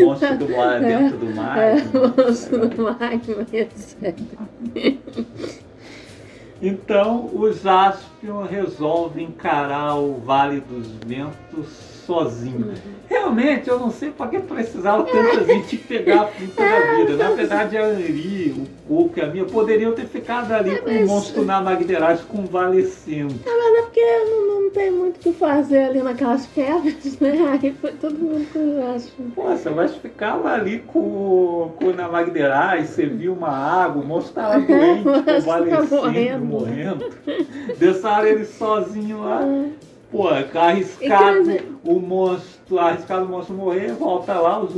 [0.00, 1.58] Monstro do mar dentro do mar.
[1.58, 1.82] É, né?
[2.16, 4.14] monstro do magma, etc.
[6.60, 12.72] Então o Jaspion resolve encarar o Vale dos Ventos sozinho.
[13.06, 17.16] Realmente, eu não sei para que precisava tanta gente pegar a fruta da vida.
[17.16, 21.06] Na verdade, a Anri, o Coco e a minha poderiam ter ficado ali com o
[21.06, 23.34] monstro na Magderaz convalescendo.
[23.44, 27.58] Mas é porque não, não tem muito o que fazer ali naquelas pedras, né?
[27.62, 29.26] Aí foi todo mundo com o Jasper.
[29.34, 34.58] Poxa, mas ficava ali com, com na Magderaz, você viu uma água, o monstro estava
[34.64, 36.44] doente, Mas tá convalescendo, morrendo.
[36.46, 37.10] morrendo.
[37.78, 39.42] Deixaram ele sozinho lá.
[40.10, 44.74] Pô, é arriscado o monstro, arriscado o monstro morrer, volta lá, os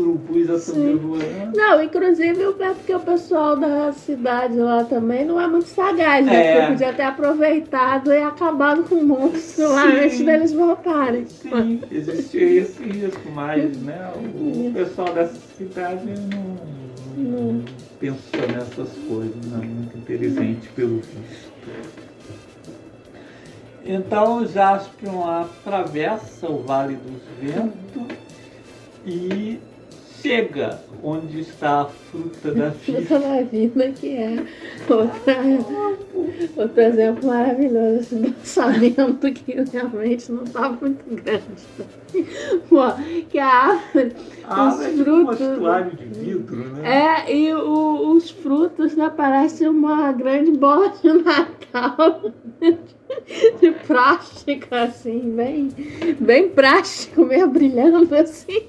[0.62, 0.96] estão Sim.
[0.96, 1.56] voando.
[1.56, 6.34] Não, inclusive é porque o pessoal da cidade lá também não é muito sagaz, né?
[6.34, 6.54] É.
[6.56, 9.98] Porque podia ter aproveitado e acabado com o monstro lá Sim.
[9.98, 11.24] antes deles voltarem.
[11.26, 16.56] Sim, existia esse risco, mas né, o pessoal dessa cidade não,
[17.16, 17.64] não
[18.00, 21.50] pensou nessas coisas, não é muito inteligente pelo visto.
[23.92, 28.16] Então Jaspion atravessa o Vale dos Ventos
[29.04, 29.58] e
[30.22, 33.00] chega onde está a fruta da vida.
[33.06, 34.44] Fruta da vida, que é
[34.88, 35.36] outra,
[36.56, 41.44] outro exemplo maravilhoso assim, do orçamento que realmente não está muito grande.
[42.68, 42.80] Pô,
[43.30, 44.12] que a árvore,
[44.44, 45.40] Ah, os é tipo um frutos.
[45.40, 47.24] estuário de vidro, né?
[47.26, 55.32] É, e o- os frutos né, parecem uma grande bola de Natal de plástico, assim,
[55.34, 55.68] bem,
[56.20, 58.64] bem plástico, meio brilhando assim.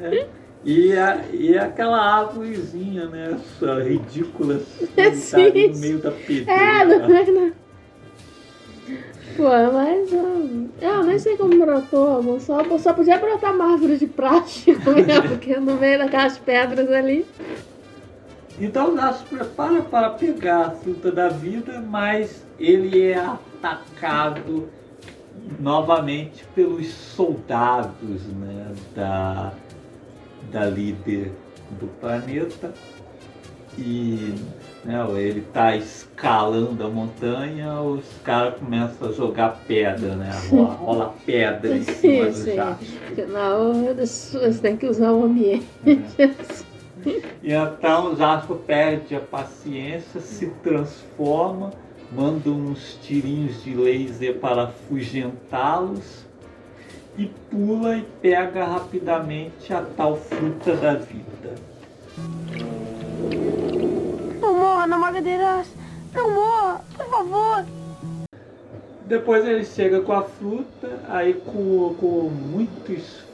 [0.00, 0.26] É.
[0.64, 3.36] E, a, e aquela árvorezinha, né?
[3.36, 5.14] Essa ridícula Sim.
[5.14, 6.52] sentada no meio da pedreira.
[6.52, 7.52] É, não é não.
[9.36, 12.40] Pô, mas eu, eu nem sei como brotou, amor.
[12.40, 17.26] Só, só podia brotar uma árvore de plástico mesmo, porque no meio daquelas pedras ali.
[18.60, 24.68] Então Zaço se prepara para pegar a fruta da vida, mas ele é atacado
[25.58, 29.52] novamente pelos soldados né, da,
[30.52, 31.32] da líder
[31.80, 32.72] do planeta.
[33.78, 34.34] E
[34.84, 40.30] né, ele está escalando a montanha, os caras começam a jogar pedra, né?
[40.50, 42.58] Rola, rola pedra em cima do Sim.
[42.58, 45.66] Afinal, eles, eles têm que usar o ambiente.
[47.42, 51.72] E então o Jasper perde a paciência, se transforma,
[52.12, 56.21] manda uns tirinhos de laser para afugentá-los
[57.16, 61.54] e pula e pega rapidamente a tal fruta da vida.
[64.40, 65.68] Não morra, Namagadeiras.
[66.14, 67.64] Não morra, por favor.
[69.06, 73.31] Depois ele chega com a fruta, aí com, com muito esforço,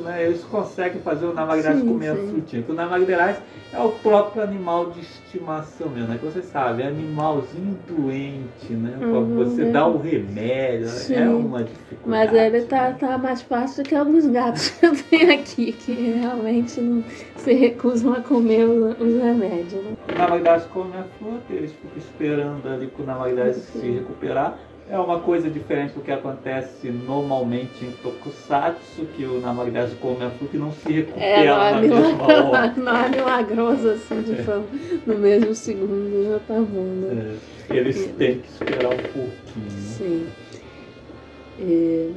[0.00, 2.28] né, eles conseguem fazer o Namagderais Sim, comer a sim.
[2.28, 2.62] frutinha.
[2.62, 3.36] Porque o Namagderais
[3.72, 6.18] é o próprio animal de estimação mesmo, né?
[6.18, 8.96] Que você sabe, é animalzinho doente, né?
[9.00, 9.70] Uhum, você é.
[9.70, 11.14] dar o remédio, Sim.
[11.14, 12.02] é uma dificuldade.
[12.06, 16.80] Mas ele tá, tá mais fácil que alguns gatos que eu tenho aqui, que realmente
[16.80, 17.04] não
[17.36, 19.84] se recusam a comer os, os remédios.
[19.84, 19.96] Né?
[20.08, 24.58] O Namagderais come a fruta, eles ficam esperando ali pro Namagderais se recuperar.
[24.88, 30.30] É uma coisa diferente do que acontece normalmente em Tokusatsu, que o Namagderais come a
[30.30, 32.74] fruta e não se recupera É, não na é, mesma hora.
[32.76, 34.64] não é milagroso assim, de fama.
[35.04, 37.36] No mesmo segundo já tá bom, né?
[37.68, 39.70] É, eles têm que esperar um pouquinho.
[39.70, 40.26] Sim.
[41.58, 42.12] E,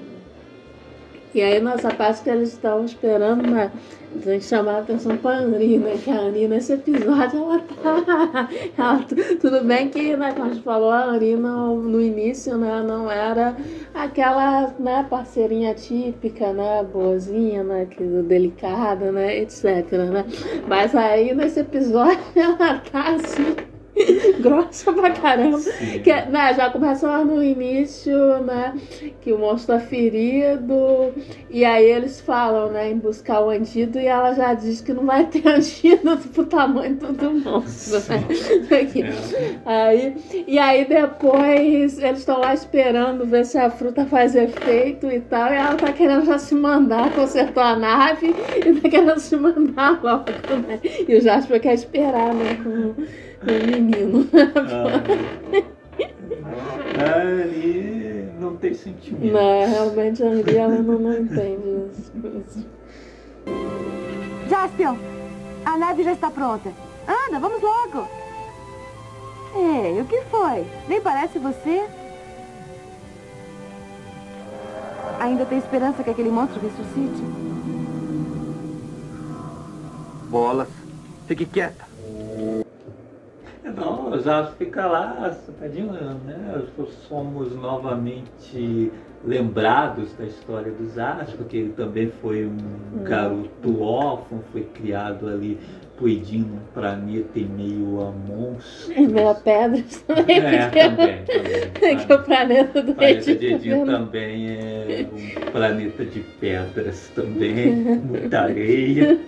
[1.34, 3.72] e aí nessa parte que eles estavam esperando, né?
[4.16, 5.96] A gente chamar a atenção pra Anri, né?
[6.04, 8.50] Que a Anri nesse episódio ela tá.
[8.76, 9.06] ela-
[9.40, 13.10] tudo bem que, né, como a gente falou, a Anri no, no início, né, não
[13.12, 13.56] era
[13.94, 16.84] aquela né, parceirinha típica, né?
[16.92, 17.86] Boazinha, né?
[17.86, 19.38] Que, delicada, né?
[19.38, 19.64] Etc.
[19.92, 20.26] Né?
[20.68, 23.69] Mas aí nesse episódio ela tá assim.
[24.40, 25.60] grossa pra caramba.
[25.60, 26.00] Sim.
[26.00, 28.74] Que, né, já começa lá no início, né?
[29.22, 31.14] Que o monstro tá ferido.
[31.50, 35.06] E aí eles falam, né, em buscar o antídoto e ela já diz que não
[35.06, 38.80] vai ter antídoto pro tamanho do monstro, né?
[38.82, 39.04] Aqui.
[39.66, 40.16] Aí,
[40.48, 45.52] e aí depois eles estão lá esperando ver se a fruta faz efeito e tal.
[45.52, 48.34] E ela tá querendo já se mandar, consertou a nave
[48.66, 50.26] e tá querendo se mandar logo,
[50.68, 50.80] né?
[51.08, 52.58] E o Jasper quer esperar, né?
[52.64, 54.28] Com o menino.
[57.02, 59.32] Ah, ali não tem sentimento.
[59.34, 62.66] Não, realmente a ela não, não entende as coisas.
[64.50, 64.98] Jaspion,
[65.66, 66.72] a nave já está pronta.
[67.08, 68.08] Anda, vamos logo.
[69.56, 70.66] Ei, o que foi?
[70.88, 71.86] Nem parece você.
[75.20, 77.24] Ainda tem esperança que aquele monstro ressuscite?
[80.30, 80.70] Bolas.
[81.28, 81.89] Fique quieta.
[83.76, 86.62] Não, já fica lá, tadinho, né?
[87.08, 88.92] Somos novamente
[89.26, 95.60] lembrados da história do Zasco, porque ele também foi um garoto órfão, foi criado ali
[95.98, 98.90] cuidando num planeta em meio a monstros.
[98.96, 100.38] Em meio a pedras também.
[100.40, 101.98] É, porque- também, também.
[102.08, 107.12] que o planeta do O planeta de Edinho Edinho também é um planeta de pedras
[107.14, 109.20] também, muita areia.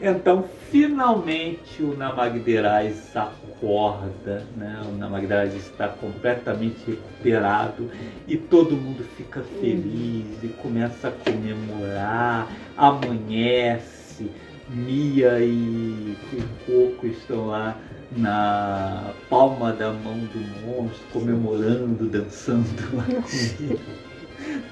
[0.00, 4.80] Então, finalmente o Namagderais acorda, né?
[4.86, 7.90] O Namagderais está completamente recuperado
[8.26, 14.30] e todo mundo fica feliz e começa a comemorar, amanhece,
[14.68, 16.16] Mia e
[16.64, 17.76] Coco estão lá
[18.16, 23.04] na palma da mão do monstro, comemorando, dançando lá.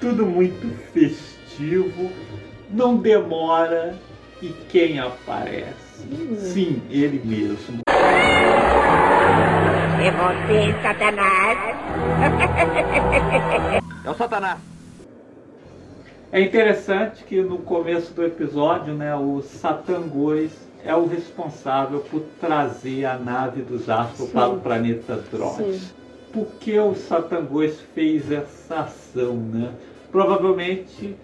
[0.01, 2.13] Tudo muito festivo,
[2.71, 3.97] não demora
[4.43, 5.75] e quem aparece?
[6.39, 7.81] Sim, ele mesmo.
[9.99, 11.59] É você, Satanás?
[14.05, 14.59] É o Satanás.
[16.31, 20.51] É interessante que no começo do episódio, né, o Satangos
[20.85, 25.23] é o responsável por trazer a nave dos astros para o planeta.
[25.57, 25.81] Sim.
[26.33, 29.73] Por que o Satangos fez essa ação, né?
[30.13, 31.17] Provavelmente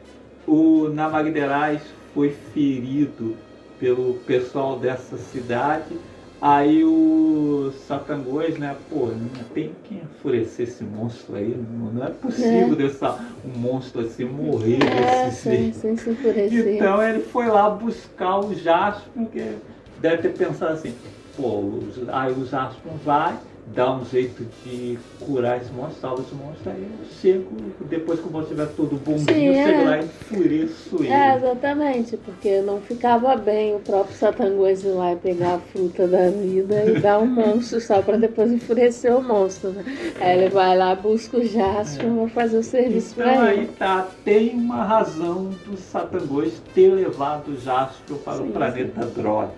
[0.46, 1.82] o Namagderais
[2.14, 3.36] foi ferido
[3.78, 5.96] pelo pessoal dessa cidade.
[6.40, 9.10] Aí o Satangos, né, pô,
[9.54, 12.74] tem que enfurecer esse monstro aí, não, não é possível É.
[12.74, 16.74] deixar um monstro assim morrer É, desse sem, sem se enfurecer.
[16.74, 19.52] Então ele foi lá buscar o Jasper, porque
[20.00, 20.92] deve ter pensado assim,
[21.36, 21.62] pô,
[22.08, 26.82] aí o Jasper vai, dá um jeito de curar esse monstro, salva esse monstro, aí
[26.82, 27.48] eu chego,
[27.88, 29.84] depois que o monstro estiver todo bonzinho, Sim, eu chego é.
[29.84, 31.08] lá e enfureço ele.
[31.08, 36.08] É, exatamente, porque não ficava bem o próprio Satangos ir lá e pegar a fruta
[36.08, 39.84] da vida e dar um monstro só pra depois enfurecer o monstro, né?
[40.20, 43.68] Aí ele vai lá, busca o Jasper pra fazer o serviço Então pra aí ele.
[43.78, 49.50] tá, tem uma razão do Satangos ter levado o Jasper para Sim, o planeta Drod.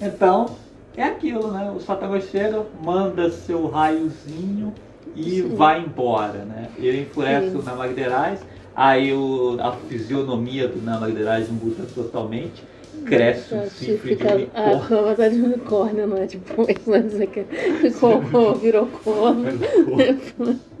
[0.00, 0.56] Então,
[0.96, 1.72] é aquilo, né?
[1.74, 1.80] O
[2.20, 4.72] chega, manda seu raiozinho
[5.16, 5.54] e Sim.
[5.54, 6.68] vai embora, né?
[6.78, 7.58] Ele enfurece Sim.
[7.58, 8.40] o Namagderais,
[8.74, 12.62] aí o, a fisionomia do Namagderais muda totalmente,
[13.04, 14.88] cresce um chifre de fica a unicórnio.
[14.88, 16.54] cama tá de unicórnio, não é tipo
[16.86, 19.44] não dizer que ficou, virou corno.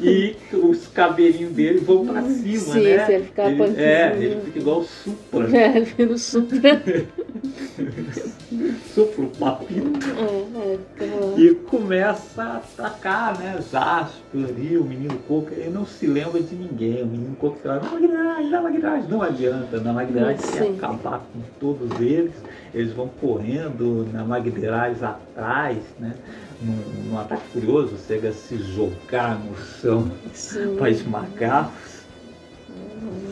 [0.00, 3.06] E os cabelinhos dele vão pra cima, Sim, né?
[3.06, 5.48] se ele ficar ele, é, ele fica igual o Supra.
[5.56, 7.06] É, vira o super.
[8.94, 10.06] Supra, o papito.
[10.18, 13.58] É, é, fica- E começa a atacar, né?
[13.70, 17.02] Jasper ali, o menino Coco, ele não se lembra de ninguém.
[17.02, 19.80] O menino Coco fala, não, Magnage, não, Magnage, não adianta.
[19.80, 22.32] Na Magnage quer acabar com todos eles.
[22.74, 26.12] Eles vão correndo, na Magnage atrás, né?
[26.64, 30.10] Num, num ataque furioso, chega a se jogar no chão
[30.78, 32.02] para esmagá-los.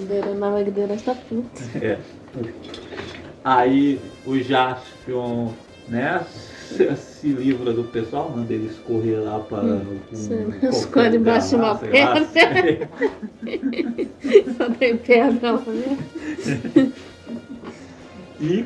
[0.01, 1.63] Bandeira na está puta.
[1.81, 1.99] É.
[3.45, 5.53] Aí o Jaspion,
[5.89, 6.25] né,
[6.71, 11.51] se, se livra do pessoal, manda eles correr lá para um, qualquer esconde lugar embaixo
[11.51, 12.15] de uma sei lá.
[14.57, 15.99] Só tem pedra lá mesmo.
[18.41, 18.65] e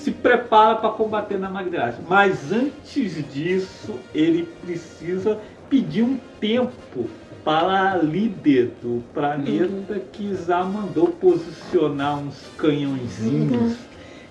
[0.00, 1.96] se prepara para combater na Magdrash.
[2.08, 5.38] Mas antes disso, ele precisa
[5.68, 7.08] pedir um tempo
[7.44, 13.76] para a líder do planeta que já mandou posicionar uns canhõezinhos.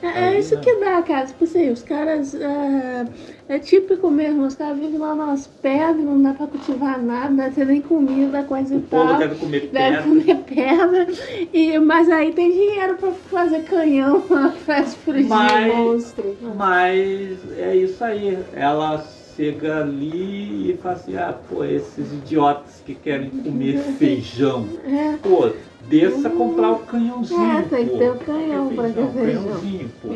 [0.02, 0.62] É, é isso né?
[0.62, 1.26] que dá, cara.
[1.26, 2.34] Tipo assim, os caras.
[2.36, 3.06] É,
[3.50, 7.66] é típico mesmo, os caras vivem lá nas pedras, não dá pra cultivar nada, não
[7.66, 9.18] nem comida, coisa O e povo tal.
[9.18, 10.04] deve comer Deve pedra.
[10.04, 11.08] comer pedra,
[11.52, 14.22] e, mas aí tem dinheiro pra fazer canhão
[14.66, 16.38] pra explodir Mas- monstro.
[16.56, 18.38] Mas é isso aí.
[18.54, 19.04] Ela
[19.36, 24.68] chega ali e fala assim, ah, pô, esses idiotas que querem comer feijão.
[24.86, 25.50] É, Pô,
[25.90, 27.52] desça comprar o canhãozinho.
[27.58, 29.44] É, tem que ter o canhão pra ter feijão.
[29.44, 30.10] canhãozinho, pô.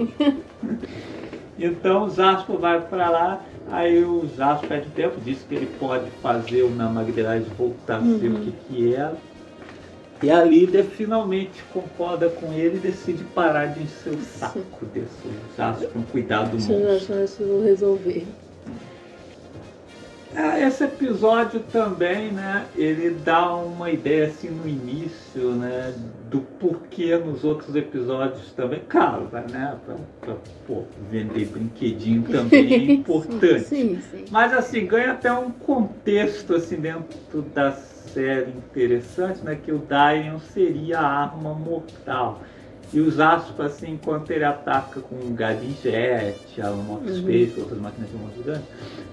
[1.59, 6.09] Então o Zaspo vai pra lá, aí o Zaspo pede tempo, diz que ele pode
[6.21, 8.35] fazer o Namagderaz voltar a ser Uhum.
[8.37, 9.13] o que, que era.
[10.21, 15.07] E a líder finalmente concorda com ele e decide parar de encher o saco desse
[15.57, 16.79] Zaspo, cuidar do deixa eu
[17.19, 17.43] monstro.
[17.43, 18.25] eu vou resolver.
[20.35, 25.93] Ah, Esse episódio também, né, ele dá uma ideia assim no início, né,
[26.29, 32.93] do porquê nos outros episódios também, claro, né, pra, pra, pô, vender brinquedinho também é
[32.93, 33.65] importante.
[33.65, 34.25] Sim, sim.
[34.31, 40.39] Mas assim, ganha até um contexto assim dentro da série interessante, né, que o Darion
[40.39, 42.41] seria a arma mortal.
[42.93, 45.89] E os aspas, assim, enquanto ele ataca com o Gadget,
[46.61, 47.53] a Moto Uhum.
[47.57, 48.65] Outras máquinas de monstros grandes,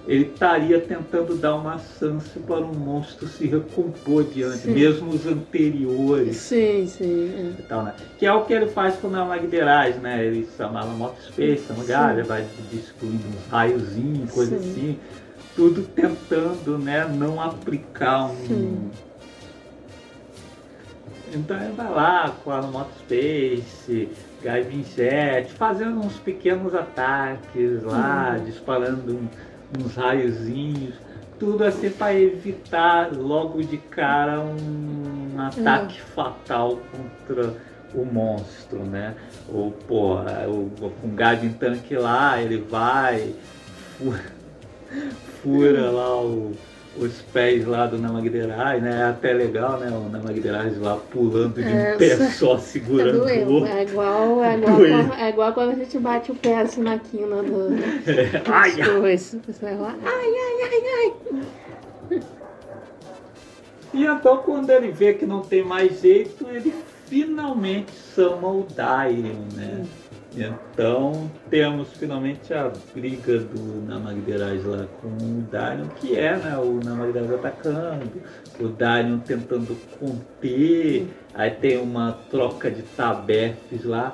[0.06, 4.72] ele estaria tentando dar uma chance para um monstro se recompor diante, Sim.
[4.72, 7.54] mesmo os anteriores Sim, sim.
[7.68, 7.94] tal, né?
[8.18, 10.24] Que é o que ele faz com a Magderais, né?
[10.26, 14.70] Ele chamava Moto Space, chama galha, vai destruindo uns raiozinhos, coisa Sim.
[14.70, 14.98] assim.
[15.56, 18.46] Tudo tentando, né, não aplicar um.
[18.46, 18.90] Sim.
[21.32, 24.08] Então ele vai lá com a Moto Space,
[24.42, 29.28] Guy Vincent, fazendo uns pequenos ataques lá, disparando um-
[29.84, 30.94] uns raiozinhos.
[31.38, 36.78] Tudo assim para evitar logo de cara um ataque fatal
[37.26, 37.54] contra
[37.94, 39.14] o monstro, né?
[39.48, 43.32] Ou, pô, o, com Gavin Tank lá, ele vai,
[43.96, 44.20] fura,
[45.42, 46.52] fura lá o-
[46.96, 49.00] os pés lá do Namagderai, né?
[49.00, 49.88] É até legal, né?
[49.90, 53.48] O Namagderai lá pulando de É, um pé só- só, segurando o Doeu.
[53.52, 53.72] outro.
[53.72, 56.98] É igual, é, igual quando, é igual quando a gente bate o pé assim na
[56.98, 57.68] quina do,
[58.52, 59.40] Ai, coisas.
[59.46, 61.14] Você vai lá, ai, ai, ai,
[62.12, 62.20] ai.
[63.92, 66.72] E então quando ele vê que não tem mais jeito, ele
[67.08, 69.84] finalmente chama o Dairion, né?
[70.36, 76.80] Então temos finalmente a briga do Namagderaz lá com o Dairion, que é né, o
[76.84, 78.22] Namagderaz atacando,
[78.60, 84.12] o Dairion tentando conter, aí tem uma troca de tabefes lá.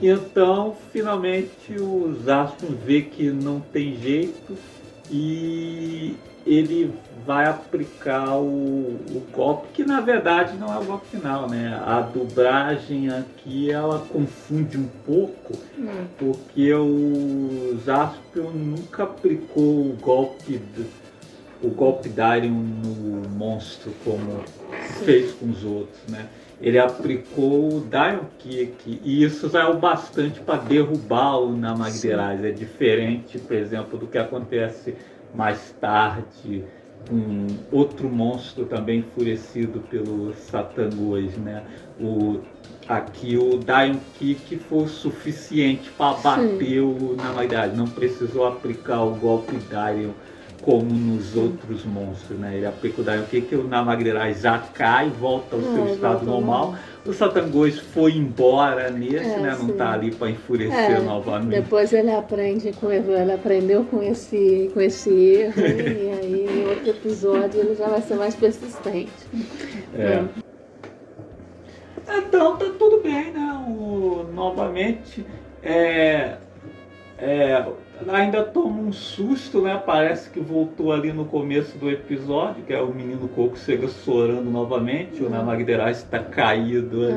[0.00, 4.56] E então finalmente o Zaspin vê que não tem jeito
[5.10, 6.92] e ele
[7.26, 11.80] vai aplicar o, o golpe, que na verdade não é o golpe final, né?
[11.84, 15.52] A dublagem aqui ela confunde um pouco,
[16.18, 20.60] porque o Zaspion nunca aplicou o golpe
[21.62, 24.42] o golpe Darion no monstro como
[25.04, 26.26] fez com os outros, né?
[26.60, 32.44] Ele aplicou o Dion Kick e isso já é o bastante para derrubar o Namagderaz.
[32.44, 34.94] É diferente, por exemplo, do que acontece
[35.34, 36.64] mais tarde
[37.08, 41.62] com outro monstro também enfurecido pelo Satangos, né?
[42.00, 42.40] O,
[42.88, 47.76] aqui o Dion Kick foi suficiente para bater o Namagderaz.
[47.76, 50.10] Não precisou aplicar o golpe Dion
[50.62, 52.56] como nos outros monstros, né?
[52.56, 56.66] Ele aplica o Dion Kick, o Namagderaz já cai, volta ao seu É, estado normal.
[56.66, 56.80] normal.
[57.04, 59.56] O Satangos foi embora nesse, É, né?
[59.58, 59.72] Não sim.
[59.72, 61.60] tá ali para enfurecer É, novamente.
[61.60, 66.31] Depois ele aprende com ele aprendeu com esse, com esse erro e aí
[66.90, 69.12] episódio ele já vai ser mais persistente.
[69.94, 70.24] É.
[72.18, 73.64] Então tá tudo bem, né?
[73.68, 75.24] O, novamente
[75.62, 76.36] é,
[77.18, 77.64] é,
[78.08, 79.80] ainda toma um susto, né?
[79.84, 84.50] Parece que voltou ali no começo do episódio, que é o menino Coco chega chorando
[84.50, 87.14] novamente, o Namagderaz está caído ali.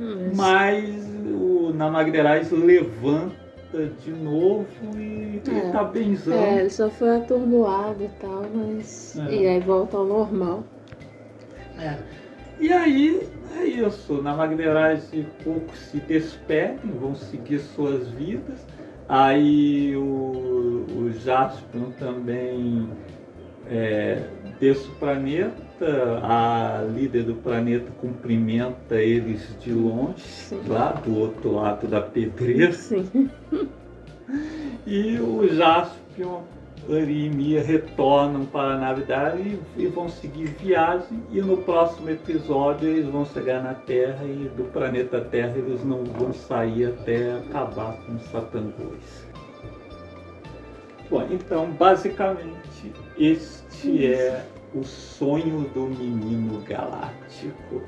[0.00, 4.66] Mas- Mas o Namagderaz levanta de novo
[4.96, 5.70] e ele É.
[5.70, 6.34] tá benzão.
[6.34, 9.18] É, ele só foi atordoado e tal, mas.
[9.18, 9.34] É.
[9.34, 10.64] E aí volta ao normal.
[11.78, 11.96] É.
[12.60, 18.66] E aí é isso, na Magnerais e pouco se despedem, vão seguir suas vidas.
[19.08, 22.88] Aí o, o Jaspion também
[23.70, 24.22] é,
[24.60, 24.94] desce o
[25.78, 30.60] planeta, a líder do planeta cumprimenta eles de longe, Sim.
[30.66, 32.72] lá do outro lado da pedreira.
[32.72, 33.30] Sim.
[34.86, 36.42] E o Jaspion,
[36.86, 41.22] Uri e Mia retornam para a nave dela e, e vão seguir viagem.
[41.30, 46.04] E no próximo episódio eles vão chegar na Terra e do planeta Terra eles não
[46.04, 49.26] vão sair até acabar com os Satangos.
[51.10, 57.82] Bom, então basicamente este é o sonho do menino galáctico.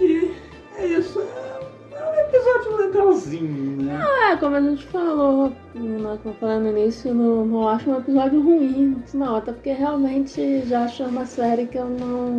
[0.00, 0.32] E
[0.76, 4.00] é isso, é, um episódio legalzinho, né?
[4.30, 8.40] É, como a gente falou, como eu falei no início, não, não acho um episódio
[8.40, 12.30] ruim, não, até porque realmente já acho uma série que eu não,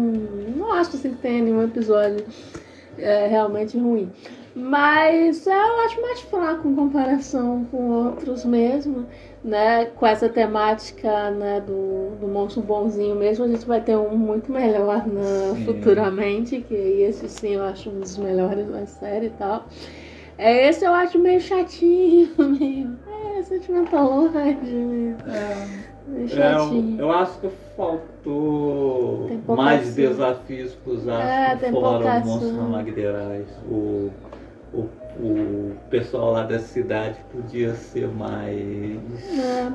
[0.55, 2.25] não acho assim, que tenha nenhum episódio
[2.97, 4.09] é, realmente ruim.
[4.55, 9.05] Mas eu acho mais fraco em comparação com outros mesmo,
[9.43, 9.85] né?
[9.85, 14.51] Com essa temática né, do, do monstro bonzinho mesmo, a gente vai ter um muito
[14.51, 15.21] melhor né,
[15.65, 19.65] futuramente, que esse sim eu acho um dos melhores da série e tal.
[20.37, 22.29] É, esse eu acho meio chatinho,
[22.59, 22.97] meio.
[23.37, 25.17] É, sentimentaloide, meio,
[26.07, 26.99] meio É, chatinho.
[26.99, 32.63] eu, eu acho que faltou pouca mais desafios para os É, fora o monstro na
[32.63, 33.47] Magderais.
[33.69, 34.09] O,
[34.73, 34.89] o,
[35.19, 38.57] o pessoal lá da cidade podia ser mais.
[39.37, 39.71] É.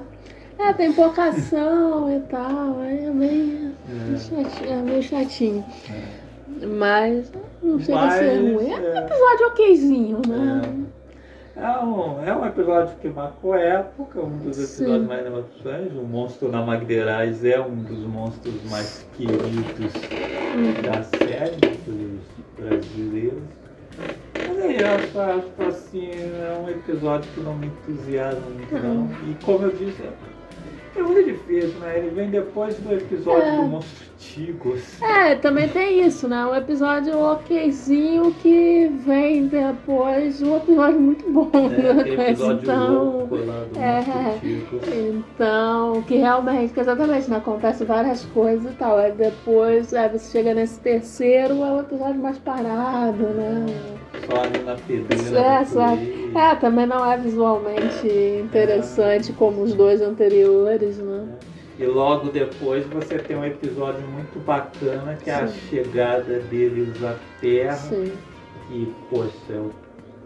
[0.57, 4.17] É, tem pouca ação e tal, é meio, É.
[4.17, 5.65] chatinho, é meio chatinho.
[6.79, 7.33] Mas
[7.63, 8.71] não chega a Mas, ser ruim.
[8.73, 8.99] É um é.
[8.99, 10.63] episódio okzinho, né?
[11.57, 14.85] É um, é um episódio que marcou época, um dos Sim.
[14.85, 15.93] episódios mais emocionantes.
[15.97, 19.93] O monstro na Magderais é um dos monstros mais queridos
[20.83, 22.21] da série, dos
[22.59, 23.43] brasileiros.
[24.73, 29.09] Eu acho, acho assim, é um episódio que não me entusiasma muito não.
[29.29, 30.03] E como eu disse,
[30.97, 31.79] é muito difícil.
[31.81, 31.99] né?
[31.99, 33.57] Ele vem depois do episódio É.
[33.57, 35.03] do Monstro Tigos.
[35.03, 36.47] É, também tem isso, né?
[36.47, 41.69] Um episódio okzinho que vem depois um episódio muito bom.
[41.69, 41.93] Né?
[41.93, 42.31] né?
[42.31, 43.97] Episódio então, louco lá do é.
[43.97, 47.37] Monstro então, que realmente, que exatamente, né?
[47.39, 48.97] Acontece várias coisas e tal.
[48.97, 53.67] Aí depois, aí você chega nesse terceiro, é um episódio mais parado, né?
[54.27, 55.39] Só ali na pedreira.
[55.39, 56.39] É, coelho.
[56.39, 58.07] É, também não é visualmente
[58.43, 61.27] interessante como os dois anteriores, né?
[61.79, 67.17] E logo depois você tem um episódio muito bacana que é a chegada deles à
[67.41, 67.73] Terra.
[67.77, 68.13] Sim.
[68.69, 69.71] que, poxa, é o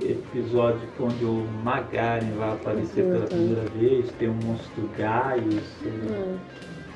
[0.01, 6.35] episódio onde o Magaren vai aparecer pela primeira vez, tem o monstro Gaius, é, É.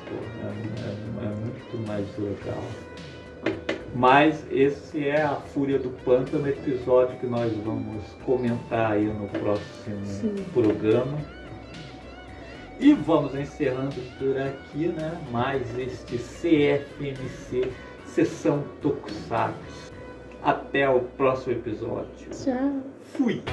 [0.07, 2.63] pô, é- é- é muito mais legal.
[3.95, 10.03] Mas esse é a Fúria do Pântano, episódio que nós vamos comentar aí no próximo
[10.05, 10.35] Sim.
[10.51, 11.19] programa.
[12.79, 15.15] E vamos encerrando por aqui, né?
[15.31, 17.71] Mais este CFMC,
[18.07, 19.93] Sessão Tokusatsu.
[20.41, 22.29] Até o próximo episódio.
[22.31, 22.81] Tchau.
[23.13, 23.43] Fui!